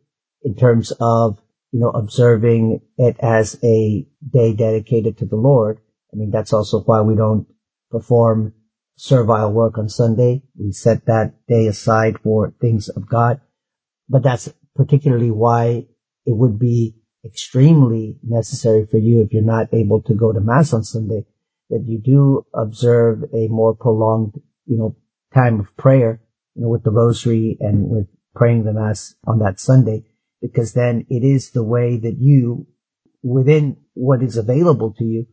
in 0.43 0.55
terms 0.55 0.93
of, 1.01 1.39
you 1.71 1.81
know, 1.81 1.91
observing 1.91 2.81
it 2.97 3.17
as 3.21 3.59
a 3.63 4.07
day 4.29 4.55
dedicated 4.55 5.19
to 5.19 5.27
the 5.27 5.37
Lord. 5.37 5.81
I 6.13 6.17
mean, 6.17 6.31
that's 6.31 6.53
also 6.53 6.81
why 6.81 7.03
we 7.03 7.15
don't 7.15 7.47
perform 7.91 8.55
servile 8.97 9.53
work 9.53 9.79
on 9.79 9.89
Sunday. 9.89 10.43
We 10.59 10.73
set 10.73 11.07
that 11.07 11.35
day 11.47 11.67
aside 11.67 12.19
for 12.23 12.55
things 12.61 12.89
of 12.89 13.09
God. 13.09 13.41
But 14.09 14.23
that's 14.23 14.53
particularly 14.75 15.31
why 15.31 15.87
it 16.25 16.37
would 16.37 16.59
be 16.59 16.97
extremely 17.25 18.19
necessary 18.23 18.87
for 18.91 18.99
you 18.99 19.21
if 19.21 19.33
you're 19.33 19.43
not 19.43 19.73
able 19.73 20.03
to 20.03 20.15
go 20.15 20.33
to 20.33 20.41
Mass 20.41 20.73
on 20.73 20.85
Sunday, 20.85 21.27
that 21.71 21.85
you 21.87 21.99
do 21.99 22.47
observe 22.55 23.25
a 23.35 23.49
more 23.49 23.75
prolonged, 23.75 24.35
you 24.65 24.79
know, 24.79 24.97
time 25.35 25.61
of 25.61 25.77
prayer, 25.77 26.23
you 26.55 26.63
know, 26.63 26.69
with 26.69 26.85
the 26.85 26.91
rosary 26.91 27.57
and 27.61 27.89
with 27.89 28.07
praying 28.35 28.65
the 28.65 28.73
Mass 28.73 29.15
on 29.27 29.41
that 29.41 29.59
Sunday, 29.59 30.05
because 30.41 30.73
then 30.73 31.07
it 31.11 31.25
is 31.25 31.51
the 31.51 31.65
way 31.65 31.97
that 31.97 32.17
you, 32.19 32.67
within 33.23 33.77
what 33.95 34.23
is 34.23 34.37
available 34.37 34.95
to 34.99 35.05
you, 35.05 35.27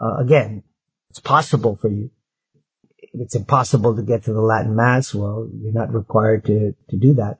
uh, 0.00 0.16
again, 0.18 0.64
it's 1.10 1.20
possible 1.20 1.78
for 1.80 1.88
you 1.88 2.10
it's 3.12 3.34
impossible 3.34 3.96
to 3.96 4.02
get 4.02 4.24
to 4.24 4.32
the 4.32 4.40
Latin 4.40 4.76
Mass, 4.76 5.14
well, 5.14 5.48
you're 5.52 5.72
not 5.72 5.92
required 5.92 6.44
to, 6.46 6.74
to 6.90 6.96
do 6.96 7.14
that. 7.14 7.38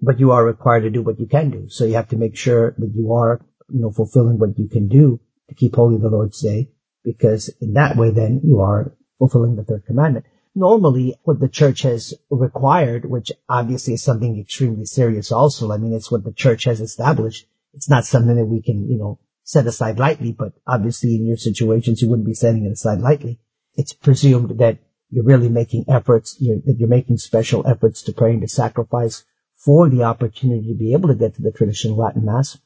But 0.00 0.18
you 0.18 0.32
are 0.32 0.44
required 0.44 0.82
to 0.82 0.90
do 0.90 1.02
what 1.02 1.20
you 1.20 1.26
can 1.26 1.50
do. 1.50 1.68
So 1.68 1.84
you 1.84 1.94
have 1.94 2.08
to 2.08 2.16
make 2.16 2.36
sure 2.36 2.74
that 2.78 2.92
you 2.94 3.12
are, 3.12 3.44
you 3.72 3.80
know, 3.80 3.90
fulfilling 3.90 4.38
what 4.38 4.58
you 4.58 4.68
can 4.68 4.88
do 4.88 5.20
to 5.48 5.54
keep 5.54 5.76
holy 5.76 5.98
the 5.98 6.08
Lord's 6.08 6.40
Day, 6.40 6.70
because 7.04 7.48
in 7.60 7.74
that 7.74 7.96
way 7.96 8.10
then 8.10 8.40
you 8.42 8.60
are 8.60 8.96
fulfilling 9.18 9.56
the 9.56 9.64
third 9.64 9.84
commandment. 9.86 10.26
Normally, 10.54 11.16
what 11.24 11.40
the 11.40 11.48
church 11.48 11.82
has 11.82 12.14
required, 12.30 13.04
which 13.04 13.32
obviously 13.48 13.94
is 13.94 14.02
something 14.02 14.38
extremely 14.38 14.84
serious 14.84 15.32
also, 15.32 15.72
I 15.72 15.78
mean, 15.78 15.92
it's 15.92 16.10
what 16.10 16.24
the 16.24 16.32
church 16.32 16.64
has 16.64 16.80
established. 16.80 17.46
It's 17.72 17.90
not 17.90 18.04
something 18.04 18.36
that 18.36 18.44
we 18.44 18.62
can, 18.62 18.88
you 18.88 18.96
know, 18.96 19.18
set 19.42 19.66
aside 19.66 19.98
lightly, 19.98 20.32
but 20.32 20.52
obviously 20.66 21.16
in 21.16 21.26
your 21.26 21.36
situations, 21.36 22.00
you 22.00 22.08
wouldn't 22.08 22.26
be 22.26 22.34
setting 22.34 22.64
it 22.66 22.72
aside 22.72 23.00
lightly. 23.00 23.40
It's 23.74 23.92
presumed 23.92 24.58
that 24.58 24.78
you're 25.14 25.24
really 25.24 25.48
making 25.48 25.84
efforts, 25.88 26.36
you're, 26.40 26.58
that 26.64 26.76
you're 26.78 26.88
making 26.88 27.18
special 27.18 27.64
efforts 27.68 28.02
to 28.02 28.12
pray 28.12 28.32
and 28.32 28.42
to 28.42 28.48
sacrifice 28.48 29.24
for 29.56 29.88
the 29.88 30.02
opportunity 30.02 30.72
to 30.72 30.78
be 30.78 30.92
able 30.92 31.08
to 31.08 31.14
get 31.14 31.36
to 31.36 31.42
the 31.42 31.52
traditional 31.52 31.96
Latin 31.96 32.24
Mass. 32.24 32.58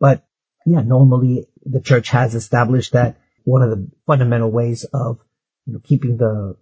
But 0.00 0.26
yeah, 0.66 0.80
normally 0.80 1.46
the 1.64 1.80
church 1.80 2.08
has 2.08 2.34
established 2.34 2.92
that 2.92 3.18
one 3.44 3.62
of 3.62 3.70
the 3.70 3.88
fundamental 4.04 4.50
ways 4.50 4.84
of 4.92 5.20
you 5.64 5.74
know, 5.74 5.80
keeping 5.84 6.16
the 6.16 6.56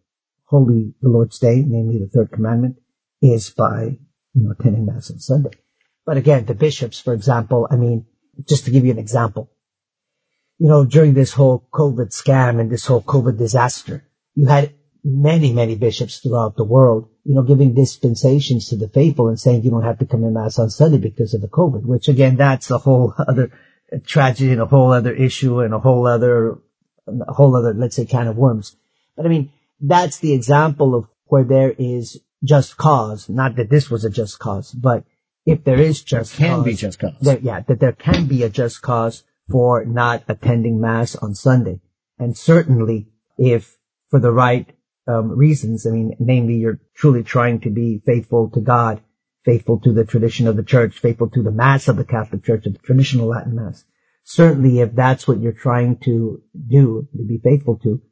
holy, 0.44 0.92
the 1.00 1.08
Lord's 1.08 1.38
Day, 1.38 1.64
namely 1.66 1.98
the 1.98 2.10
third 2.12 2.30
commandment, 2.30 2.76
is 3.22 3.48
by, 3.48 3.96
you 4.34 4.42
know, 4.42 4.50
attending 4.50 4.84
Mass 4.84 5.10
on 5.10 5.20
Sunday. 5.20 5.50
But 6.04 6.18
again, 6.18 6.44
the 6.44 6.54
bishops, 6.54 7.00
for 7.00 7.14
example, 7.14 7.66
I 7.70 7.76
mean, 7.76 8.04
just 8.46 8.66
to 8.66 8.70
give 8.70 8.84
you 8.84 8.90
an 8.90 8.98
example, 8.98 9.50
you 10.58 10.68
know, 10.68 10.84
during 10.84 11.14
this 11.14 11.32
whole 11.32 11.66
COVID 11.72 12.08
scam 12.10 12.60
and 12.60 12.70
this 12.70 12.84
whole 12.84 13.02
COVID 13.02 13.38
disaster, 13.38 14.04
you 14.34 14.46
had 14.46 14.74
many, 15.04 15.52
many 15.52 15.76
bishops 15.76 16.18
throughout 16.18 16.56
the 16.56 16.64
world, 16.64 17.08
you 17.24 17.34
know, 17.34 17.42
giving 17.42 17.74
dispensations 17.74 18.68
to 18.68 18.76
the 18.76 18.88
faithful 18.88 19.28
and 19.28 19.38
saying 19.38 19.62
you 19.62 19.70
don't 19.70 19.84
have 19.84 19.98
to 19.98 20.06
come 20.06 20.22
to 20.22 20.30
mass 20.30 20.58
on 20.58 20.70
Sunday 20.70 20.98
because 20.98 21.34
of 21.34 21.40
the 21.40 21.48
COVID, 21.48 21.84
which 21.84 22.08
again, 22.08 22.36
that's 22.36 22.70
a 22.70 22.78
whole 22.78 23.14
other 23.18 23.50
tragedy 24.06 24.52
and 24.52 24.60
a 24.60 24.66
whole 24.66 24.92
other 24.92 25.12
issue 25.12 25.60
and 25.60 25.74
a 25.74 25.78
whole 25.78 26.06
other, 26.06 26.58
a 27.06 27.32
whole 27.32 27.56
other, 27.56 27.74
let's 27.74 27.96
say, 27.96 28.04
can 28.04 28.28
of 28.28 28.36
worms. 28.36 28.76
But 29.16 29.26
I 29.26 29.28
mean, 29.28 29.52
that's 29.80 30.18
the 30.18 30.32
example 30.32 30.94
of 30.94 31.06
where 31.26 31.44
there 31.44 31.74
is 31.76 32.20
just 32.44 32.76
cause. 32.76 33.28
Not 33.28 33.56
that 33.56 33.70
this 33.70 33.90
was 33.90 34.04
a 34.04 34.10
just 34.10 34.38
cause, 34.38 34.72
but 34.72 35.04
if 35.46 35.64
there 35.64 35.80
is 35.80 36.02
just 36.02 36.36
there 36.36 36.48
can 36.48 36.56
cause, 36.58 36.64
be 36.64 36.74
just 36.74 36.98
cause. 36.98 37.14
There, 37.20 37.38
yeah, 37.38 37.60
that 37.60 37.80
there 37.80 37.92
can 37.92 38.26
be 38.26 38.42
a 38.42 38.48
just 38.48 38.82
cause 38.82 39.24
for 39.50 39.84
not 39.84 40.24
attending 40.28 40.80
mass 40.80 41.16
on 41.16 41.34
Sunday. 41.34 41.80
And 42.18 42.36
certainly 42.36 43.08
if 43.38 43.76
for 44.10 44.20
the 44.20 44.32
right 44.32 44.68
um, 45.10 45.30
reasons. 45.30 45.86
I 45.86 45.90
mean, 45.90 46.16
namely, 46.18 46.54
you're 46.54 46.80
truly 46.94 47.22
trying 47.22 47.60
to 47.60 47.70
be 47.70 48.02
faithful 48.04 48.50
to 48.50 48.60
God, 48.60 49.00
faithful 49.44 49.80
to 49.80 49.92
the 49.92 50.04
tradition 50.04 50.46
of 50.46 50.56
the 50.56 50.62
church, 50.62 50.98
faithful 50.98 51.30
to 51.30 51.42
the 51.42 51.50
Mass 51.50 51.88
of 51.88 51.96
the 51.96 52.04
Catholic 52.04 52.44
Church, 52.44 52.64
the 52.64 52.72
traditional 52.72 53.28
Latin 53.28 53.54
Mass. 53.56 53.84
Certainly, 54.24 54.80
if 54.80 54.94
that's 54.94 55.26
what 55.26 55.40
you're 55.40 55.52
trying 55.52 55.98
to 56.04 56.42
do, 56.54 57.08
to 57.16 57.24
be 57.26 57.40
faithful 57.42 57.78
to, 57.82 58.02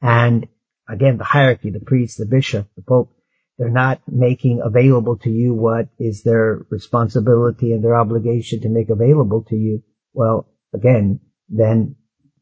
and 0.00 0.48
again, 0.88 1.18
the 1.18 1.24
hierarchy, 1.24 1.70
the 1.70 1.80
priest, 1.80 2.18
the 2.18 2.26
bishop, 2.26 2.68
the 2.76 2.82
pope, 2.82 3.14
they're 3.58 3.68
not 3.68 4.00
making 4.06 4.60
available 4.64 5.18
to 5.18 5.30
you 5.30 5.52
what 5.52 5.88
is 5.98 6.22
their 6.22 6.64
responsibility 6.70 7.72
and 7.72 7.82
their 7.82 7.96
obligation 7.96 8.60
to 8.62 8.68
make 8.68 8.88
available 8.88 9.44
to 9.48 9.56
you. 9.56 9.82
Well, 10.12 10.48
again, 10.72 11.20
then, 11.48 11.96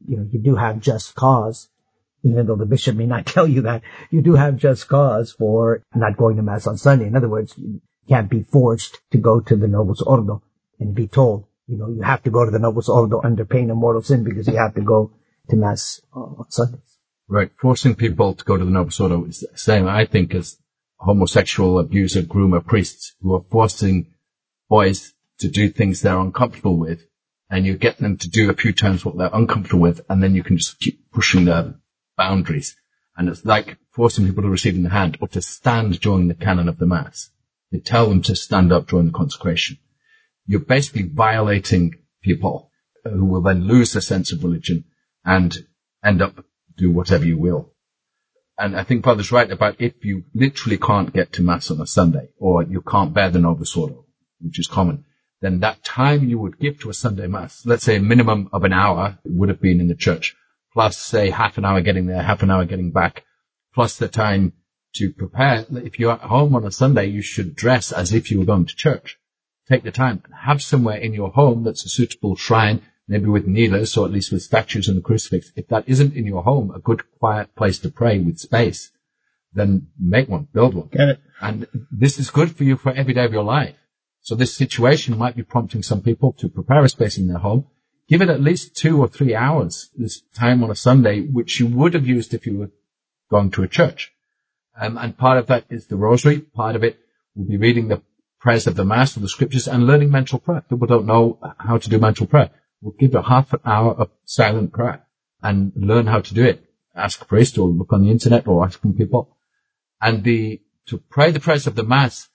you 0.06 0.18
know, 0.18 0.26
you 0.30 0.42
do 0.42 0.56
have 0.56 0.80
just 0.80 1.14
cause 1.14 1.68
even 2.26 2.46
though 2.46 2.56
the 2.56 2.66
bishop 2.66 2.96
may 2.96 3.06
not 3.06 3.26
tell 3.34 3.46
you 3.46 3.62
that, 3.62 3.82
you 4.10 4.20
do 4.20 4.34
have 4.34 4.56
just 4.56 4.88
cause 4.88 5.32
for 5.32 5.82
not 5.94 6.16
going 6.16 6.36
to 6.36 6.42
mass 6.42 6.66
on 6.66 6.76
Sunday. 6.76 7.06
In 7.06 7.16
other 7.16 7.28
words, 7.28 7.54
you 7.56 7.80
can't 8.08 8.28
be 8.28 8.42
forced 8.42 8.98
to 9.12 9.18
go 9.18 9.40
to 9.40 9.56
the 9.56 9.68
Novus 9.68 10.02
Ordo 10.02 10.42
and 10.78 10.94
be 10.94 11.06
told, 11.06 11.46
you 11.66 11.78
know, 11.78 11.88
you 11.88 12.02
have 12.02 12.22
to 12.24 12.30
go 12.30 12.44
to 12.44 12.50
the 12.50 12.58
Novus 12.58 12.88
Ordo 12.88 13.20
under 13.22 13.44
pain 13.44 13.70
of 13.70 13.76
mortal 13.76 14.02
sin 14.02 14.24
because 14.24 14.46
you 14.48 14.56
have 14.56 14.74
to 14.74 14.82
go 14.82 15.12
to 15.50 15.56
mass 15.56 16.00
uh, 16.14 16.20
on 16.20 16.50
Sundays. 16.50 16.80
Right. 17.28 17.50
Forcing 17.60 17.94
people 17.94 18.34
to 18.34 18.44
go 18.44 18.56
to 18.56 18.64
the 18.64 18.70
Novus 18.70 19.00
Ordo 19.00 19.24
is 19.24 19.40
the 19.40 19.58
same, 19.58 19.86
I 19.86 20.04
think, 20.04 20.34
as 20.34 20.56
homosexual 20.96 21.78
abuser, 21.78 22.22
groomer 22.22 22.64
priests 22.64 23.14
who 23.20 23.34
are 23.34 23.44
forcing 23.50 24.14
boys 24.68 25.12
to 25.38 25.48
do 25.48 25.68
things 25.68 26.00
they're 26.00 26.18
uncomfortable 26.18 26.76
with 26.76 27.06
and 27.50 27.64
you 27.64 27.76
get 27.76 27.98
them 27.98 28.16
to 28.16 28.28
do 28.28 28.50
a 28.50 28.54
few 28.54 28.72
times 28.72 29.04
what 29.04 29.16
they're 29.16 29.30
uncomfortable 29.32 29.82
with 29.82 30.00
and 30.08 30.22
then 30.22 30.34
you 30.34 30.42
can 30.42 30.56
just 30.56 30.80
keep 30.80 31.10
pushing 31.12 31.44
them 31.44 31.80
boundaries. 32.16 32.76
And 33.16 33.28
it's 33.28 33.44
like 33.44 33.78
forcing 33.92 34.26
people 34.26 34.42
to 34.42 34.50
receive 34.50 34.74
in 34.74 34.82
the 34.82 34.90
hand 34.90 35.18
or 35.20 35.28
to 35.28 35.40
stand 35.42 36.00
during 36.00 36.28
the 36.28 36.34
canon 36.34 36.68
of 36.68 36.78
the 36.78 36.86
mass. 36.86 37.30
They 37.72 37.78
tell 37.78 38.08
them 38.08 38.22
to 38.22 38.36
stand 38.36 38.72
up 38.72 38.88
during 38.88 39.06
the 39.06 39.12
consecration. 39.12 39.78
You're 40.46 40.60
basically 40.60 41.08
violating 41.08 41.94
people 42.22 42.70
who 43.04 43.24
will 43.24 43.42
then 43.42 43.66
lose 43.66 43.92
their 43.92 44.02
sense 44.02 44.32
of 44.32 44.44
religion 44.44 44.84
and 45.24 45.56
end 46.04 46.22
up 46.22 46.44
do 46.76 46.90
whatever 46.90 47.24
you 47.24 47.38
will. 47.38 47.72
And 48.58 48.76
I 48.76 48.84
think 48.84 49.04
Father's 49.04 49.32
right 49.32 49.50
about 49.50 49.80
if 49.80 50.04
you 50.04 50.24
literally 50.34 50.78
can't 50.78 51.12
get 51.12 51.32
to 51.34 51.42
Mass 51.42 51.70
on 51.70 51.80
a 51.80 51.86
Sunday 51.86 52.28
or 52.38 52.62
you 52.62 52.80
can't 52.80 53.12
bear 53.12 53.30
the 53.30 53.38
Novus 53.38 53.76
Ordo, 53.76 54.06
which 54.40 54.58
is 54.58 54.66
common, 54.66 55.04
then 55.40 55.60
that 55.60 55.84
time 55.84 56.28
you 56.28 56.38
would 56.38 56.58
give 56.58 56.80
to 56.80 56.90
a 56.90 56.94
Sunday 56.94 57.26
Mass, 57.26 57.66
let's 57.66 57.84
say 57.84 57.96
a 57.96 58.00
minimum 58.00 58.48
of 58.52 58.64
an 58.64 58.72
hour 58.72 59.18
would 59.24 59.50
have 59.50 59.60
been 59.60 59.80
in 59.80 59.88
the 59.88 59.94
church, 59.94 60.34
plus 60.76 60.98
say 60.98 61.30
half 61.30 61.56
an 61.56 61.64
hour 61.64 61.80
getting 61.80 62.04
there, 62.04 62.22
half 62.22 62.42
an 62.42 62.50
hour 62.50 62.66
getting 62.66 62.90
back, 62.90 63.24
plus 63.74 63.96
the 63.96 64.08
time 64.08 64.52
to 64.94 65.10
prepare. 65.10 65.64
If 65.70 65.98
you're 65.98 66.12
at 66.12 66.20
home 66.20 66.54
on 66.54 66.66
a 66.66 66.70
Sunday, 66.70 67.06
you 67.06 67.22
should 67.22 67.56
dress 67.56 67.92
as 67.92 68.12
if 68.12 68.30
you 68.30 68.38
were 68.40 68.44
going 68.44 68.66
to 68.66 68.76
church. 68.76 69.18
Take 69.70 69.84
the 69.84 69.90
time 69.90 70.20
and 70.22 70.34
have 70.34 70.60
somewhere 70.60 70.98
in 70.98 71.14
your 71.14 71.30
home 71.30 71.64
that's 71.64 71.86
a 71.86 71.88
suitable 71.88 72.36
shrine, 72.36 72.82
maybe 73.08 73.24
with 73.24 73.46
kneelers 73.46 73.96
or 73.96 74.04
at 74.04 74.12
least 74.12 74.30
with 74.30 74.42
statues 74.42 74.86
and 74.86 74.98
a 74.98 75.00
crucifix. 75.00 75.50
If 75.56 75.66
that 75.68 75.88
isn't 75.88 76.12
in 76.12 76.26
your 76.26 76.42
home, 76.42 76.70
a 76.70 76.78
good 76.78 77.04
quiet 77.18 77.56
place 77.56 77.78
to 77.78 77.88
pray 77.88 78.18
with 78.18 78.38
space, 78.38 78.92
then 79.54 79.88
make 79.98 80.28
one, 80.28 80.46
build 80.52 80.74
one. 80.74 80.88
Get 80.88 81.08
it? 81.08 81.20
And 81.40 81.66
this 81.90 82.18
is 82.18 82.28
good 82.28 82.54
for 82.54 82.64
you 82.64 82.76
for 82.76 82.92
every 82.92 83.14
day 83.14 83.24
of 83.24 83.32
your 83.32 83.44
life. 83.44 83.76
So 84.20 84.34
this 84.34 84.52
situation 84.52 85.16
might 85.16 85.36
be 85.36 85.42
prompting 85.42 85.82
some 85.82 86.02
people 86.02 86.34
to 86.34 86.50
prepare 86.50 86.84
a 86.84 86.88
space 86.90 87.16
in 87.16 87.28
their 87.28 87.38
home. 87.38 87.64
Give 88.08 88.22
it 88.22 88.28
at 88.28 88.40
least 88.40 88.76
two 88.76 89.00
or 89.00 89.08
three 89.08 89.34
hours 89.34 89.90
this 89.96 90.22
time 90.34 90.62
on 90.62 90.70
a 90.70 90.76
Sunday, 90.76 91.22
which 91.22 91.58
you 91.58 91.66
would 91.66 91.94
have 91.94 92.06
used 92.06 92.34
if 92.34 92.46
you 92.46 92.56
were 92.58 92.70
going 93.30 93.50
to 93.52 93.64
a 93.64 93.68
church. 93.68 94.12
Um, 94.80 94.96
and 94.98 95.16
part 95.16 95.38
of 95.38 95.46
that 95.46 95.64
is 95.70 95.86
the 95.86 95.96
rosary. 95.96 96.40
Part 96.40 96.76
of 96.76 96.84
it 96.84 96.98
will 97.34 97.46
be 97.46 97.56
reading 97.56 97.88
the 97.88 98.02
prayers 98.38 98.66
of 98.66 98.76
the 98.76 98.84
Mass 98.84 99.16
or 99.16 99.20
the 99.20 99.28
scriptures 99.28 99.66
and 99.66 99.86
learning 99.86 100.10
mental 100.10 100.38
prayer. 100.38 100.60
People 100.68 100.86
don't 100.86 101.06
know 101.06 101.38
how 101.58 101.78
to 101.78 101.88
do 101.88 101.98
mental 101.98 102.26
prayer. 102.26 102.50
We'll 102.80 102.94
give 102.98 103.14
a 103.14 103.22
half 103.22 103.52
an 103.52 103.60
hour 103.64 103.92
of 103.94 104.10
silent 104.24 104.72
prayer 104.72 105.04
and 105.42 105.72
learn 105.74 106.06
how 106.06 106.20
to 106.20 106.34
do 106.34 106.44
it. 106.44 106.62
Ask 106.94 107.22
a 107.22 107.24
priest 107.24 107.58
or 107.58 107.68
look 107.68 107.92
on 107.92 108.02
the 108.02 108.10
internet 108.10 108.46
or 108.46 108.64
ask 108.64 108.80
from 108.80 108.94
people. 108.94 109.36
And 110.00 110.22
the, 110.22 110.60
to 110.86 110.98
pray 110.98 111.32
the 111.32 111.40
prayers 111.40 111.66
of 111.66 111.74
the 111.74 111.82
Mass, 111.82 112.28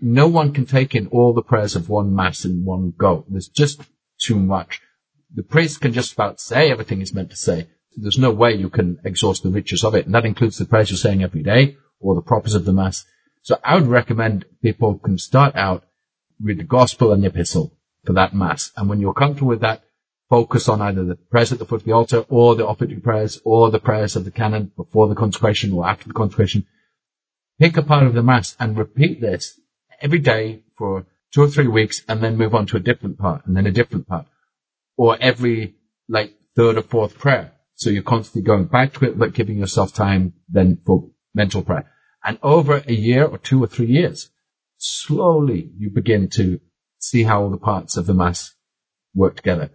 no 0.00 0.26
one 0.26 0.52
can 0.52 0.66
take 0.66 0.94
in 0.94 1.06
all 1.08 1.32
the 1.32 1.42
prayers 1.42 1.76
of 1.76 1.88
one 1.88 2.14
Mass 2.14 2.44
in 2.44 2.64
one 2.64 2.92
go. 2.96 3.24
There's 3.28 3.48
just 3.48 3.80
too 4.22 4.38
much. 4.38 4.80
The 5.34 5.42
priest 5.42 5.80
can 5.80 5.92
just 5.92 6.12
about 6.12 6.40
say 6.40 6.70
everything 6.70 6.98
he's 6.98 7.14
meant 7.14 7.30
to 7.30 7.36
say. 7.36 7.68
There's 7.96 8.18
no 8.18 8.30
way 8.30 8.54
you 8.54 8.70
can 8.70 8.98
exhaust 9.04 9.42
the 9.42 9.50
riches 9.50 9.84
of 9.84 9.94
it. 9.94 10.06
And 10.06 10.14
that 10.14 10.24
includes 10.24 10.58
the 10.58 10.64
prayers 10.64 10.90
you're 10.90 10.98
saying 10.98 11.22
every 11.22 11.42
day 11.42 11.76
or 12.00 12.14
the 12.14 12.22
propers 12.22 12.54
of 12.54 12.64
the 12.64 12.72
Mass. 12.72 13.04
So 13.42 13.58
I 13.64 13.74
would 13.74 13.86
recommend 13.86 14.44
people 14.62 14.98
can 14.98 15.18
start 15.18 15.56
out 15.56 15.84
with 16.42 16.58
the 16.58 16.64
Gospel 16.64 17.12
and 17.12 17.22
the 17.22 17.28
Epistle 17.28 17.76
for 18.04 18.12
that 18.14 18.34
Mass. 18.34 18.72
And 18.76 18.88
when 18.88 19.00
you're 19.00 19.14
comfortable 19.14 19.48
with 19.48 19.60
that, 19.60 19.82
focus 20.28 20.68
on 20.68 20.80
either 20.80 21.04
the 21.04 21.16
prayers 21.16 21.52
at 21.52 21.58
the 21.58 21.66
foot 21.66 21.80
of 21.80 21.84
the 21.84 21.92
altar 21.92 22.24
or 22.28 22.54
the 22.54 22.66
offertory 22.66 23.02
prayers 23.02 23.40
or 23.44 23.70
the 23.70 23.78
prayers 23.78 24.16
of 24.16 24.24
the 24.24 24.30
canon 24.30 24.72
before 24.76 25.08
the 25.08 25.14
consecration 25.14 25.72
or 25.72 25.86
after 25.86 26.08
the 26.08 26.14
consecration. 26.14 26.66
Pick 27.58 27.76
a 27.76 27.82
part 27.82 28.06
of 28.06 28.14
the 28.14 28.22
Mass 28.22 28.56
and 28.58 28.76
repeat 28.78 29.20
this 29.20 29.60
every 30.00 30.18
day 30.18 30.62
for 30.78 31.06
two 31.34 31.42
or 31.42 31.48
three 31.48 31.68
weeks 31.68 32.02
and 32.08 32.22
then 32.22 32.36
move 32.36 32.54
on 32.54 32.66
to 32.66 32.76
a 32.76 32.80
different 32.80 33.18
part 33.18 33.46
and 33.46 33.56
then 33.56 33.66
a 33.66 33.72
different 33.72 34.06
part. 34.06 34.26
Or 34.96 35.16
every 35.20 35.74
like 36.08 36.34
third 36.56 36.76
or 36.76 36.82
fourth 36.82 37.18
prayer. 37.18 37.52
So 37.74 37.90
you're 37.90 38.02
constantly 38.02 38.42
going 38.42 38.66
back 38.66 38.94
to 38.94 39.06
it, 39.06 39.18
but 39.18 39.32
giving 39.32 39.58
yourself 39.58 39.94
time 39.94 40.34
then 40.48 40.78
for 40.84 41.10
mental 41.34 41.62
prayer. 41.62 41.90
And 42.24 42.38
over 42.42 42.82
a 42.86 42.92
year 42.92 43.24
or 43.24 43.38
two 43.38 43.62
or 43.62 43.66
three 43.66 43.86
years, 43.86 44.30
slowly 44.76 45.70
you 45.76 45.90
begin 45.90 46.28
to 46.30 46.60
see 46.98 47.24
how 47.24 47.42
all 47.42 47.50
the 47.50 47.56
parts 47.56 47.96
of 47.96 48.06
the 48.06 48.14
mass 48.14 48.54
work 49.14 49.36
together. 49.36 49.70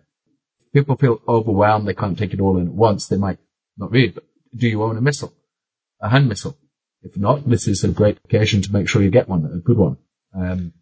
People 0.74 0.96
feel 0.96 1.22
overwhelmed, 1.28 1.88
they 1.88 1.94
can't 1.94 2.18
take 2.18 2.34
it 2.34 2.40
all 2.40 2.58
in 2.58 2.68
at 2.68 2.74
once, 2.74 3.08
they 3.08 3.18
might 3.18 3.40
not 3.78 3.92
read, 3.92 4.16
but 4.16 4.24
do 4.56 4.68
you 4.68 4.84
own 4.84 4.98
a 4.98 5.02
missal? 5.02 5.34
A 6.02 6.10
hand 6.10 6.30
missal? 6.30 6.58
If 7.02 7.18
not, 7.18 7.48
this 7.50 7.68
is 7.68 7.84
a 7.84 7.90
great 7.90 8.20
occasion 8.26 8.62
to 8.64 8.72
make 8.72 8.88
sure 8.88 9.02
you 9.02 9.10
get 9.10 9.30
one, 9.30 9.46
a 9.46 9.60
good 9.60 9.78
one. 9.78 9.98
Um, 10.36 10.74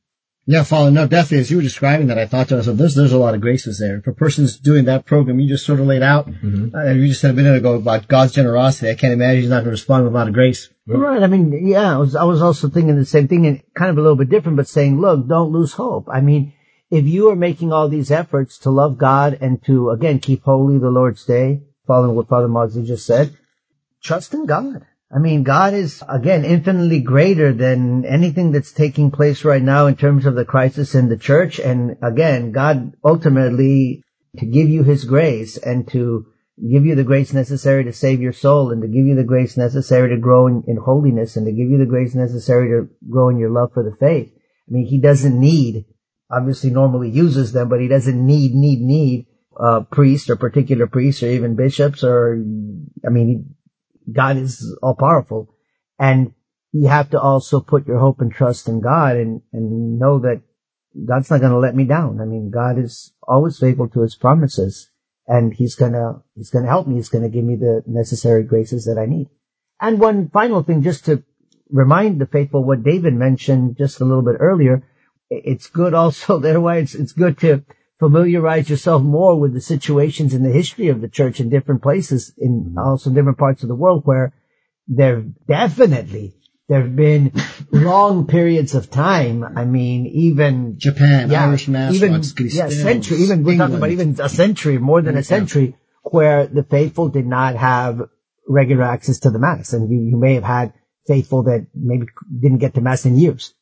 Yeah, 0.47 0.61
Father, 0.63 0.91
no, 0.91 1.07
definitely. 1.07 1.39
As 1.39 1.49
you 1.49 1.57
were 1.57 1.63
describing 1.63 2.07
that, 2.07 2.19
I 2.19 2.27
thought 2.27 2.49
to 2.49 2.57
myself, 2.57 2.77
there's, 2.77 2.93
there's 2.93 3.13
a 3.13 3.17
lot 3.17 3.33
of 3.33 3.41
graces 3.41 3.79
there. 3.79 3.97
If 3.97 4.05
a 4.05 4.13
person's 4.13 4.59
doing 4.59 4.85
that 4.85 5.05
program 5.05 5.39
you 5.39 5.49
just 5.49 5.65
sort 5.65 5.79
of 5.79 5.87
laid 5.87 6.03
out, 6.03 6.27
Mm-hmm. 6.27 6.75
uh, 6.75 6.91
you 6.91 7.07
just 7.07 7.21
said 7.21 7.31
a 7.31 7.33
minute 7.33 7.57
ago 7.57 7.73
about 7.75 8.07
God's 8.07 8.33
generosity, 8.33 8.91
I 8.91 8.95
can't 8.95 9.13
imagine 9.13 9.41
he's 9.41 9.49
not 9.49 9.57
going 9.57 9.65
to 9.65 9.71
respond 9.71 10.03
with 10.03 10.13
a 10.13 10.15
lot 10.15 10.27
of 10.27 10.35
grace. 10.35 10.69
Right. 10.85 11.23
I 11.23 11.27
mean, 11.27 11.67
yeah, 11.67 11.95
I 11.95 11.97
was, 11.97 12.15
I 12.15 12.25
was 12.25 12.43
also 12.43 12.69
thinking 12.69 12.95
the 12.95 13.05
same 13.05 13.27
thing 13.27 13.47
and 13.47 13.63
kind 13.73 13.89
of 13.89 13.97
a 13.97 14.01
little 14.01 14.15
bit 14.17 14.29
different, 14.29 14.57
but 14.57 14.67
saying, 14.67 15.01
look, 15.01 15.27
don't 15.27 15.51
lose 15.51 15.73
hope. 15.73 16.05
I 16.13 16.21
mean, 16.21 16.53
if 16.91 17.05
you 17.05 17.29
are 17.31 17.35
making 17.35 17.73
all 17.73 17.89
these 17.89 18.11
efforts 18.11 18.59
to 18.59 18.69
love 18.69 18.99
God 18.99 19.39
and 19.41 19.63
to, 19.65 19.89
again, 19.89 20.19
keep 20.19 20.43
holy 20.43 20.77
the 20.77 20.91
Lord's 20.91 21.25
day, 21.25 21.63
following 21.87 22.15
what 22.15 22.27
Father 22.29 22.47
Mawdsley 22.47 22.85
just 22.85 23.07
said, 23.07 23.35
trust 24.03 24.35
in 24.35 24.45
God. 24.45 24.85
I 25.13 25.19
mean, 25.19 25.43
God 25.43 25.73
is, 25.73 26.03
again, 26.09 26.43
infinitely 26.45 27.01
greater 27.01 27.53
than 27.53 28.05
anything 28.05 28.51
that's 28.51 28.71
taking 28.71 29.11
place 29.11 29.45
right 29.45 29.61
now 29.61 29.85
in 29.85 29.95
terms 29.95 30.25
of 30.25 30.35
the 30.35 30.45
crisis 30.45 30.95
in 30.95 31.09
the 31.09 31.17
church. 31.17 31.59
And 31.59 31.97
again, 32.01 32.51
God 32.51 32.93
ultimately 33.03 34.03
to 34.37 34.45
give 34.45 34.67
you 34.67 34.83
his 34.83 35.05
grace 35.05 35.57
and 35.57 35.87
to 35.89 36.25
give 36.57 36.85
you 36.85 36.95
the 36.95 37.03
grace 37.03 37.33
necessary 37.33 37.83
to 37.83 37.93
save 37.93 38.21
your 38.21 38.33
soul 38.33 38.71
and 38.71 38.81
to 38.81 38.87
give 38.87 39.05
you 39.05 39.15
the 39.15 39.23
grace 39.23 39.57
necessary 39.57 40.09
to 40.09 40.17
grow 40.17 40.47
in, 40.47 40.63
in 40.67 40.77
holiness 40.77 41.35
and 41.35 41.45
to 41.45 41.51
give 41.51 41.69
you 41.69 41.77
the 41.77 41.85
grace 41.85 42.15
necessary 42.15 42.69
to 42.69 42.89
grow 43.09 43.29
in 43.29 43.37
your 43.37 43.51
love 43.51 43.71
for 43.73 43.83
the 43.83 43.95
faith. 43.97 44.31
I 44.33 44.71
mean, 44.71 44.87
he 44.87 44.99
doesn't 44.99 45.39
need, 45.39 45.85
obviously 46.31 46.71
normally 46.71 47.09
uses 47.11 47.51
them, 47.51 47.69
but 47.69 47.79
he 47.81 47.87
doesn't 47.87 48.25
need, 48.25 48.55
need, 48.55 48.81
need, 48.81 49.27
uh, 49.57 49.81
priests 49.81 50.29
or 50.29 50.35
particular 50.35 50.87
priests 50.87 51.21
or 51.23 51.27
even 51.27 51.55
bishops 51.55 52.03
or, 52.03 52.43
I 53.05 53.09
mean, 53.09 53.55
God 54.11 54.37
is 54.37 54.77
all 54.81 54.95
powerful 54.95 55.49
and 55.99 56.33
you 56.71 56.87
have 56.87 57.09
to 57.11 57.19
also 57.19 57.61
put 57.61 57.87
your 57.87 57.99
hope 57.99 58.19
and 58.19 58.31
trust 58.31 58.67
in 58.67 58.81
God 58.81 59.15
and, 59.15 59.41
and 59.53 59.97
know 59.97 60.19
that 60.19 60.41
God's 61.05 61.29
not 61.29 61.39
going 61.39 61.51
to 61.51 61.59
let 61.59 61.75
me 61.75 61.85
down. 61.85 62.21
I 62.21 62.25
mean, 62.25 62.51
God 62.51 62.77
is 62.77 63.13
always 63.23 63.59
faithful 63.59 63.89
to 63.89 64.01
his 64.01 64.15
promises 64.15 64.89
and 65.27 65.53
he's 65.53 65.75
going 65.75 65.93
to, 65.93 66.21
he's 66.35 66.49
going 66.49 66.63
to 66.63 66.69
help 66.69 66.87
me. 66.87 66.95
He's 66.95 67.09
going 67.09 67.23
to 67.23 67.29
give 67.29 67.43
me 67.43 67.55
the 67.55 67.83
necessary 67.85 68.43
graces 68.43 68.85
that 68.85 68.99
I 68.99 69.05
need. 69.05 69.29
And 69.79 69.99
one 69.99 70.29
final 70.29 70.63
thing, 70.63 70.83
just 70.83 71.05
to 71.05 71.23
remind 71.69 72.19
the 72.19 72.25
faithful 72.25 72.63
what 72.63 72.83
David 72.83 73.13
mentioned 73.13 73.77
just 73.77 74.01
a 74.01 74.05
little 74.05 74.23
bit 74.23 74.37
earlier. 74.39 74.83
It's 75.29 75.67
good 75.67 75.93
also, 75.93 76.39
there 76.39 76.61
why 76.61 76.77
it's, 76.77 76.95
it's 76.95 77.13
good 77.13 77.37
to 77.39 77.63
familiarize 77.99 78.69
yourself 78.69 79.01
more 79.01 79.39
with 79.39 79.53
the 79.53 79.61
situations 79.61 80.33
in 80.33 80.43
the 80.43 80.51
history 80.51 80.89
of 80.89 81.01
the 81.01 81.09
church 81.09 81.39
in 81.39 81.49
different 81.49 81.81
places, 81.81 82.33
in 82.37 82.75
also 82.77 83.09
different 83.09 83.37
parts 83.37 83.63
of 83.63 83.69
the 83.69 83.75
world 83.75 84.01
where 84.05 84.33
there 84.87 85.23
definitely 85.47 86.35
there 86.67 86.81
have 86.81 86.95
been 86.95 87.31
long 87.71 88.27
periods 88.27 88.73
of 88.73 88.89
time. 88.89 89.43
I 89.43 89.65
mean, 89.65 90.07
even 90.07 90.77
Japan, 90.77 91.29
yeah, 91.29 91.45
Irish 91.45 91.67
Mass, 91.67 91.93
even 91.93 92.21
yeah, 92.39 92.69
century. 92.69 93.17
Even 93.17 93.43
we're 93.43 93.57
talking 93.57 93.75
about 93.75 93.91
even 93.91 94.19
a 94.19 94.29
century, 94.29 94.77
more 94.77 95.01
than 95.01 95.15
a 95.15 95.23
century, 95.23 95.75
where 96.03 96.47
the 96.47 96.63
faithful 96.63 97.09
did 97.09 97.25
not 97.25 97.55
have 97.55 98.01
regular 98.47 98.83
access 98.83 99.19
to 99.19 99.29
the 99.29 99.39
mass, 99.39 99.73
and 99.73 99.91
you, 99.91 99.99
you 100.11 100.17
may 100.17 100.35
have 100.35 100.43
had 100.43 100.73
faithful 101.07 101.43
that 101.43 101.67
maybe 101.75 102.07
didn't 102.39 102.59
get 102.59 102.73
to 102.73 102.81
mass 102.81 103.05
in 103.05 103.17
years. 103.17 103.53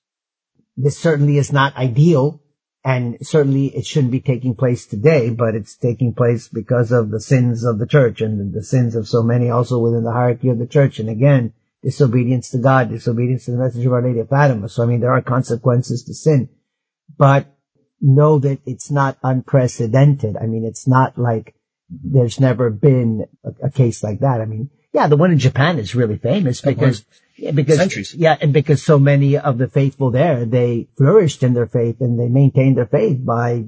This 0.78 0.98
certainly 0.98 1.38
is 1.38 1.52
not 1.52 1.76
ideal, 1.76 2.42
and 2.84 3.18
certainly 3.22 3.68
it 3.68 3.86
shouldn't 3.86 4.12
be 4.12 4.20
taking 4.20 4.56
place 4.56 4.86
today, 4.86 5.30
but 5.30 5.56
it's 5.56 5.78
taking 5.78 6.14
place 6.14 6.50
because 6.50 6.92
of 6.92 7.12
the 7.12 7.22
sins 7.22 7.64
of 7.64 7.80
the 7.80 7.88
church 7.88 8.20
and 8.20 8.54
the 8.54 8.64
sins 8.64 8.96
of 8.96 9.08
so 9.08 9.24
many 9.24 9.50
also 9.50 9.80
within 9.80 10.04
the 10.04 10.12
hierarchy 10.12 10.50
of 10.50 10.60
the 10.60 10.68
church. 10.68 11.00
And 11.00 11.10
again, 11.10 11.54
disobedience 11.82 12.50
to 12.52 12.58
God, 12.58 12.90
disobedience 12.90 13.46
to 13.46 13.52
the 13.52 13.58
message 13.58 13.86
of 13.86 13.94
Our 13.94 14.02
Lady 14.02 14.20
of 14.20 14.30
Fatima. 14.30 14.68
So 14.68 14.84
I 14.84 14.86
mean, 14.86 15.00
there 15.00 15.14
are 15.14 15.22
consequences 15.22 16.04
to 16.06 16.14
sin, 16.14 16.50
but 17.18 17.48
know 18.02 18.40
that 18.40 18.60
it's 18.66 18.92
not 18.92 19.18
unprecedented. 19.24 20.36
I 20.36 20.46
mean, 20.46 20.66
it's 20.66 20.88
not 20.88 21.18
like 21.18 21.56
there's 21.90 22.40
never 22.40 22.70
been 22.70 23.26
a, 23.46 23.68
a 23.68 23.72
case 23.72 24.04
like 24.04 24.20
that. 24.20 24.42
I 24.42 24.46
mean, 24.46 24.70
yeah, 24.94 25.08
the 25.08 25.18
one 25.18 25.32
in 25.32 25.40
Japan 25.40 25.80
is 25.80 25.96
really 25.96 26.18
famous 26.18 26.62
because, 26.62 27.04
yeah, 27.36 27.52
because, 27.52 27.78
Centuries. 27.78 28.14
yeah, 28.14 28.38
and 28.40 28.54
because 28.54 28.84
so 28.84 29.00
many 29.00 29.38
of 29.38 29.58
the 29.58 29.68
faithful 29.68 30.12
there, 30.12 30.46
they 30.46 30.88
flourished 30.98 31.44
in 31.44 31.54
their 31.54 31.68
faith 31.68 31.98
and 32.00 32.20
they 32.20 32.28
maintained 32.28 32.78
their 32.78 32.86
faith 32.86 33.26
by 33.26 33.66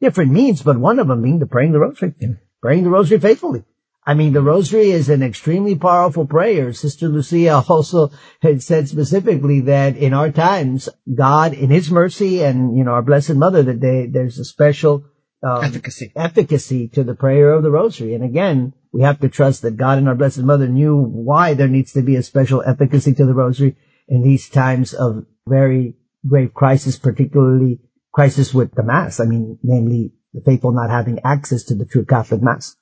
different 0.00 0.30
means, 0.30 0.62
but 0.62 0.78
one 0.78 0.98
of 0.98 1.08
them 1.08 1.22
being 1.22 1.40
the 1.40 1.46
praying 1.46 1.72
the 1.72 1.80
rosary, 1.80 2.14
praying 2.62 2.84
the 2.84 2.90
rosary 2.90 3.18
faithfully. 3.18 3.64
I 4.06 4.14
mean, 4.14 4.32
the 4.32 4.40
rosary 4.40 4.90
is 4.90 5.10
an 5.10 5.22
extremely 5.22 5.74
powerful 5.76 6.26
prayer. 6.26 6.72
Sister 6.72 7.08
Lucia 7.08 7.62
also 7.68 8.10
had 8.40 8.62
said 8.62 8.88
specifically 8.88 9.60
that 9.62 9.96
in 9.96 10.14
our 10.14 10.30
times, 10.30 10.88
God, 11.12 11.52
in 11.52 11.68
His 11.68 11.90
mercy, 11.90 12.42
and 12.42 12.76
you 12.76 12.84
know, 12.84 12.92
our 12.92 13.02
Blessed 13.02 13.34
Mother, 13.34 13.62
that 13.62 13.80
they, 13.80 14.06
there's 14.06 14.38
a 14.38 14.44
special 14.44 15.04
um, 15.42 15.64
Efficacy. 15.64 16.12
efficacy 16.16 16.88
to 16.88 17.04
the 17.04 17.14
prayer 17.14 17.52
of 17.52 17.62
the 17.62 17.70
rosary. 17.70 18.14
And 18.14 18.24
again, 18.24 18.72
we 18.92 19.02
have 19.02 19.20
to 19.20 19.28
trust 19.28 19.62
that 19.62 19.76
God 19.76 19.98
and 19.98 20.08
our 20.08 20.14
Blessed 20.14 20.42
Mother 20.42 20.66
knew 20.66 20.96
why 20.96 21.54
there 21.54 21.68
needs 21.68 21.92
to 21.92 22.02
be 22.02 22.16
a 22.16 22.22
special 22.22 22.62
efficacy 22.66 23.14
to 23.14 23.24
the 23.24 23.34
rosary 23.34 23.76
in 24.08 24.22
these 24.22 24.48
times 24.48 24.94
of 24.94 25.26
very 25.46 25.94
grave 26.26 26.52
crisis, 26.52 26.98
particularly 26.98 27.80
crisis 28.12 28.52
with 28.52 28.74
the 28.74 28.82
Mass. 28.82 29.20
I 29.20 29.24
mean, 29.24 29.58
namely 29.62 30.12
the 30.34 30.40
faithful 30.40 30.72
not 30.72 30.90
having 30.90 31.20
access 31.24 31.62
to 31.64 31.74
the 31.74 31.84
true 31.84 32.04
Catholic 32.04 32.42
Mass. 32.42 32.76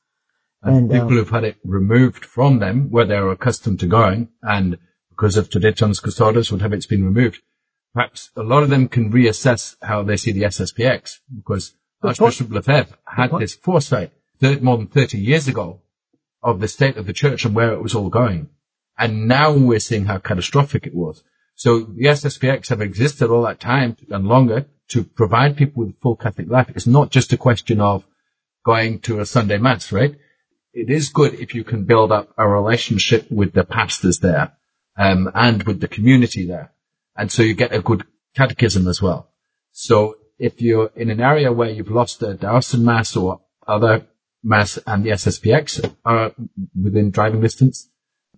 And, 0.63 0.77
And, 0.77 0.91
people 0.91 1.09
um, 1.09 1.15
who've 1.15 1.31
had 1.31 1.45
it 1.45 1.57
removed 1.65 2.25
from 2.25 2.59
them 2.59 2.91
where 2.91 3.05
they're 3.05 3.31
accustomed 3.31 3.81
to 3.81 3.87
going 3.87 4.29
and 4.43 4.79
because 5.11 5.37
of 5.37 5.51
Traditionis 5.51 6.03
custodes 6.03 6.51
would 6.51 6.63
have 6.63 6.73
it's 6.73 6.87
been 6.87 7.05
removed. 7.05 7.43
Perhaps 7.95 8.31
a 8.37 8.43
lot 8.43 8.63
of 8.63 8.71
them 8.71 8.89
can 8.89 9.13
reassess 9.13 9.77
how 9.83 10.03
they 10.03 10.17
see 10.17 10.33
the 10.33 10.43
SSPX 10.43 11.19
because 11.37 11.75
Archbishop 12.03 12.51
Lefebvre 12.51 12.97
had 13.07 13.31
this 13.39 13.55
foresight 13.55 14.13
more 14.61 14.77
than 14.77 14.87
30 14.87 15.19
years 15.19 15.49
ago 15.49 15.83
of 16.43 16.61
the 16.61 16.69
state 16.69 16.97
of 16.97 17.07
the 17.07 17.13
church 17.13 17.45
and 17.45 17.55
where 17.55 17.73
it 17.73 17.83
was 17.83 17.95
all 17.95 18.09
going. 18.09 18.49
And 18.97 19.29
now 19.29 19.53
we're 19.53 19.81
seeing 19.81 20.07
how 20.07 20.19
catastrophic 20.19 20.87
it 20.87 20.95
was. 20.95 21.23
So 21.55 21.81
the 21.81 22.07
SSPX 22.07 22.69
have 22.69 22.81
existed 22.81 23.31
all 23.31 23.43
that 23.43 23.61
time 23.61 23.97
and 24.11 24.27
longer 24.27 24.67
to 24.89 25.05
provide 25.05 25.57
people 25.57 25.85
with 25.85 26.01
full 26.01 26.17
Catholic 26.17 26.49
life. 26.49 26.71
It's 26.75 26.87
not 26.87 27.11
just 27.11 27.33
a 27.33 27.37
question 27.37 27.81
of 27.81 28.05
going 28.65 29.01
to 29.01 29.21
a 29.21 29.27
Sunday 29.27 29.59
mass, 29.59 29.93
right? 29.93 30.15
It 30.73 30.91
is 30.91 31.09
good 31.09 31.35
if 31.35 31.55
you 31.55 31.65
can 31.65 31.85
build 31.85 32.13
up 32.13 32.33
a 32.37 32.49
relationship 32.49 33.31
with 33.31 33.53
the 33.53 33.65
pastors 33.65 34.19
there, 34.21 34.53
um, 34.97 35.31
and 35.35 35.63
with 35.65 35.81
the 35.81 35.89
community 35.89 36.47
there. 36.47 36.73
And 37.17 37.33
so 37.33 37.43
you 37.43 37.55
get 37.55 37.75
a 37.75 37.81
good 37.81 38.05
catechism 38.37 38.87
as 38.87 39.03
well. 39.03 39.31
So 39.73 40.19
if 40.39 40.61
you're 40.61 40.91
in 40.95 41.11
an 41.11 41.21
area 41.21 41.53
where 41.53 41.71
you've 41.71 41.91
lost 41.91 42.21
the 42.21 42.35
Dowson 42.35 42.85
Mass 42.85 43.17
or 43.17 43.41
other 43.67 44.07
Mass 44.49 44.79
and 44.87 45.05
the 45.05 45.11
SSPX 45.11 45.95
are 46.05 46.33
within 46.81 47.11
driving 47.11 47.41
distance, 47.41 47.89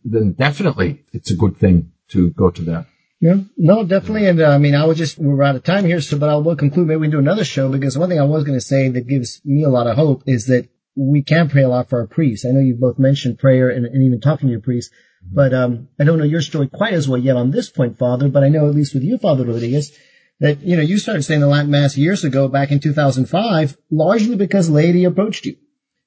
then 0.05 0.33
definitely 0.33 1.05
it's 1.13 1.31
a 1.31 1.37
good 1.37 1.57
thing 1.57 1.93
to 2.09 2.31
go 2.31 2.51
to 2.51 2.63
there. 2.63 2.87
Yeah, 3.21 3.37
no, 3.57 3.85
definitely. 3.85 4.27
And 4.27 4.41
uh, 4.41 4.49
I 4.49 4.59
mean, 4.59 4.75
I 4.75 4.87
was 4.87 4.97
just, 4.97 5.19
we're 5.19 5.43
out 5.43 5.55
of 5.55 5.63
time 5.63 5.85
here, 5.85 6.01
so, 6.01 6.19
but 6.19 6.31
I 6.31 6.37
will 6.37 6.57
conclude. 6.57 6.89
Maybe 6.89 6.97
we 6.97 7.07
can 7.07 7.13
do 7.13 7.19
another 7.19 7.45
show 7.45 7.69
because 7.71 7.97
one 7.97 8.09
thing 8.09 8.19
I 8.19 8.25
was 8.25 8.45
going 8.45 8.59
to 8.59 8.65
say 8.65 8.89
that 8.89 9.07
gives 9.07 9.43
me 9.45 9.63
a 9.63 9.69
lot 9.69 9.87
of 9.87 9.97
hope 9.97 10.23
is 10.27 10.47
that 10.47 10.69
we 10.97 11.23
can 11.23 11.49
pray 11.49 11.63
a 11.63 11.69
lot 11.69 11.91
for 11.91 12.01
our 12.01 12.07
priests. 12.07 12.47
I 12.47 12.51
know 12.51 12.61
you've 12.61 12.81
both 12.81 12.99
mentioned 12.99 13.39
prayer 13.39 13.69
and, 13.69 13.85
and 13.85 14.03
even 14.03 14.21
talking 14.21 14.49
to 14.49 14.53
your 14.53 14.63
priest, 14.63 14.91
but, 15.23 15.53
um, 15.53 15.89
I 15.99 16.05
don't 16.05 16.19
know 16.19 16.25
your 16.25 16.41
story 16.41 16.69
quite 16.69 16.95
as 16.95 17.09
well 17.09 17.21
yet 17.21 17.37
on 17.37 17.51
this 17.51 17.69
point, 17.69 17.99
Father, 17.99 18.29
but 18.29 18.43
I 18.43 18.49
know 18.49 18.69
at 18.69 18.75
least 18.75 18.95
with 18.95 19.05
you, 19.05 19.19
Father 19.19 19.45
Rodriguez, 19.45 19.97
that, 20.41 20.63
you 20.63 20.77
know, 20.77 20.83
you 20.83 20.97
started 20.99 21.23
saying 21.23 21.43
the 21.43 21.47
Latin 21.47 21.71
Mass 21.71 21.99
years 21.99 22.25
ago 22.25 22.49
back 22.49 22.73
in 22.73 22.81
2005, 22.81 23.77
largely 23.91 24.37
because 24.37 24.71
laity 24.71 25.05
approached 25.05 25.45
you. 25.45 25.57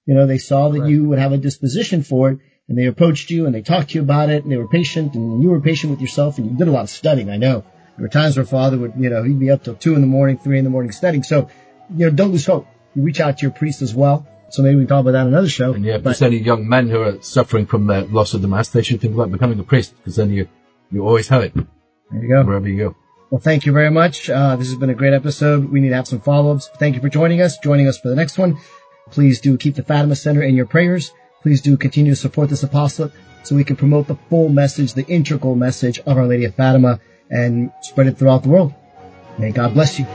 You 0.05 0.15
know, 0.15 0.27
they 0.27 0.37
saw 0.37 0.69
that 0.69 0.89
you 0.89 1.05
would 1.05 1.19
have 1.19 1.31
a 1.31 1.37
disposition 1.37 2.03
for 2.03 2.31
it 2.31 2.39
and 2.67 2.77
they 2.77 2.85
approached 2.85 3.29
you 3.29 3.45
and 3.45 3.55
they 3.55 3.61
talked 3.61 3.91
to 3.91 3.95
you 3.95 4.01
about 4.01 4.29
it 4.29 4.43
and 4.43 4.51
they 4.51 4.57
were 4.57 4.67
patient 4.67 5.15
and 5.15 5.41
you 5.41 5.49
were 5.49 5.61
patient 5.61 5.91
with 5.91 6.01
yourself 6.01 6.37
and 6.37 6.49
you 6.49 6.57
did 6.57 6.67
a 6.67 6.71
lot 6.71 6.83
of 6.83 6.89
studying, 6.89 7.29
I 7.29 7.37
know. 7.37 7.63
There 7.97 8.03
were 8.03 8.09
times 8.09 8.35
where 8.35 8.45
father 8.45 8.77
would, 8.77 8.93
you 8.97 9.09
know, 9.09 9.23
he'd 9.23 9.39
be 9.39 9.51
up 9.51 9.63
till 9.63 9.75
two 9.75 9.93
in 9.95 10.01
the 10.01 10.07
morning, 10.07 10.37
three 10.37 10.57
in 10.57 10.63
the 10.63 10.69
morning 10.69 10.91
studying. 10.91 11.23
So, 11.23 11.49
you 11.95 12.05
know, 12.05 12.11
don't 12.11 12.31
lose 12.31 12.45
hope. 12.45 12.67
You 12.95 13.03
reach 13.03 13.19
out 13.19 13.37
to 13.37 13.41
your 13.43 13.51
priest 13.51 13.81
as 13.81 13.93
well. 13.93 14.27
So 14.49 14.61
maybe 14.61 14.75
we 14.75 14.81
can 14.81 14.89
talk 14.89 15.01
about 15.01 15.11
that 15.11 15.27
another 15.27 15.49
show. 15.49 15.73
And 15.73 15.85
yeah, 15.85 15.95
if 15.95 16.03
But- 16.03 16.11
there's 16.11 16.21
any 16.21 16.37
young 16.37 16.67
men 16.67 16.89
who 16.89 17.01
are 17.01 17.21
suffering 17.21 17.65
from 17.65 17.87
the 17.87 18.01
loss 18.05 18.33
of 18.33 18.41
the 18.41 18.47
mass, 18.47 18.69
they 18.69 18.83
should 18.83 19.01
think 19.01 19.13
about 19.13 19.31
becoming 19.31 19.59
a 19.59 19.63
priest 19.63 19.93
because 19.97 20.15
then 20.15 20.31
you, 20.31 20.47
you 20.91 21.05
always 21.05 21.27
have 21.29 21.43
it 21.43 21.53
there 21.55 22.21
you 22.21 22.29
go. 22.29 22.43
wherever 22.43 22.67
you 22.67 22.77
go. 22.77 22.95
Well, 23.31 23.41
thank 23.41 23.65
you 23.65 23.73
very 23.73 23.89
much. 23.89 24.29
Uh, 24.29 24.55
this 24.57 24.67
has 24.67 24.77
been 24.77 24.91
a 24.91 24.95
great 24.95 25.13
episode. 25.13 25.71
We 25.71 25.79
need 25.79 25.89
to 25.89 25.95
have 25.95 26.07
some 26.07 26.21
follow-ups. 26.21 26.69
Thank 26.77 26.95
you 26.95 27.01
for 27.01 27.09
joining 27.09 27.41
us, 27.41 27.57
joining 27.57 27.87
us 27.87 27.97
for 27.97 28.09
the 28.09 28.15
next 28.15 28.37
one. 28.37 28.59
Please 29.13 29.39
do 29.39 29.59
keep 29.59 29.75
the 29.75 29.83
Fatima 29.83 30.15
Center 30.15 30.41
in 30.41 30.55
your 30.55 30.65
prayers. 30.65 31.11
Please 31.43 31.61
do 31.61 31.77
continue 31.77 32.13
to 32.13 32.15
support 32.15 32.49
this 32.49 32.63
apostolate 32.63 33.11
so 33.43 33.55
we 33.55 33.63
can 33.63 33.75
promote 33.75 34.07
the 34.07 34.17
full 34.27 34.49
message, 34.49 34.95
the 34.95 35.05
integral 35.05 35.55
message 35.55 35.99
of 35.99 36.17
Our 36.17 36.25
Lady 36.25 36.45
of 36.45 36.55
Fatima 36.55 36.99
and 37.29 37.71
spread 37.81 38.07
it 38.07 38.17
throughout 38.17 38.41
the 38.41 38.49
world. 38.49 38.73
May 39.37 39.51
God 39.51 39.75
bless 39.75 39.99
you. 39.99 40.05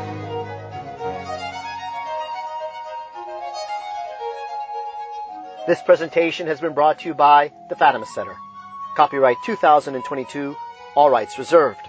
This 5.69 5.81
presentation 5.83 6.49
has 6.49 6.61
been 6.61 6.75
brought 6.75 6.99
to 6.99 7.09
you 7.09 7.15
by 7.15 7.53
the 7.69 7.77
Fatima 7.77 8.07
Center. 8.07 8.35
Copyright 8.97 9.37
2022, 9.47 10.57
all 10.97 11.09
rights 11.09 11.39
reserved. 11.39 11.87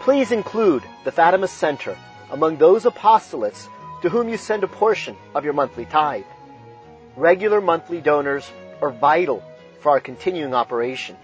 Please 0.00 0.30
include 0.30 0.82
the 1.04 1.12
Fatima 1.12 1.48
Center 1.48 1.96
among 2.30 2.58
those 2.58 2.84
apostolates 2.84 3.68
to 4.04 4.10
whom 4.10 4.28
you 4.28 4.36
send 4.36 4.62
a 4.62 4.68
portion 4.68 5.16
of 5.34 5.44
your 5.44 5.54
monthly 5.54 5.86
tithe. 5.86 6.26
Regular 7.16 7.62
monthly 7.62 8.02
donors 8.02 8.46
are 8.82 8.90
vital 8.90 9.42
for 9.80 9.92
our 9.92 10.00
continuing 10.00 10.52
operation. 10.52 11.16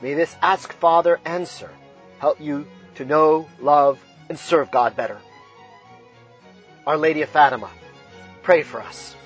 may 0.00 0.14
this 0.14 0.34
Ask 0.42 0.72
Father 0.72 1.20
answer 1.24 1.70
help 2.18 2.40
you 2.40 2.66
to 3.00 3.06
know, 3.06 3.48
love, 3.60 3.98
and 4.28 4.38
serve 4.38 4.70
God 4.70 4.94
better. 4.94 5.16
Our 6.86 6.98
Lady 6.98 7.22
of 7.22 7.30
Fatima, 7.30 7.70
pray 8.42 8.62
for 8.62 8.82
us. 8.82 9.16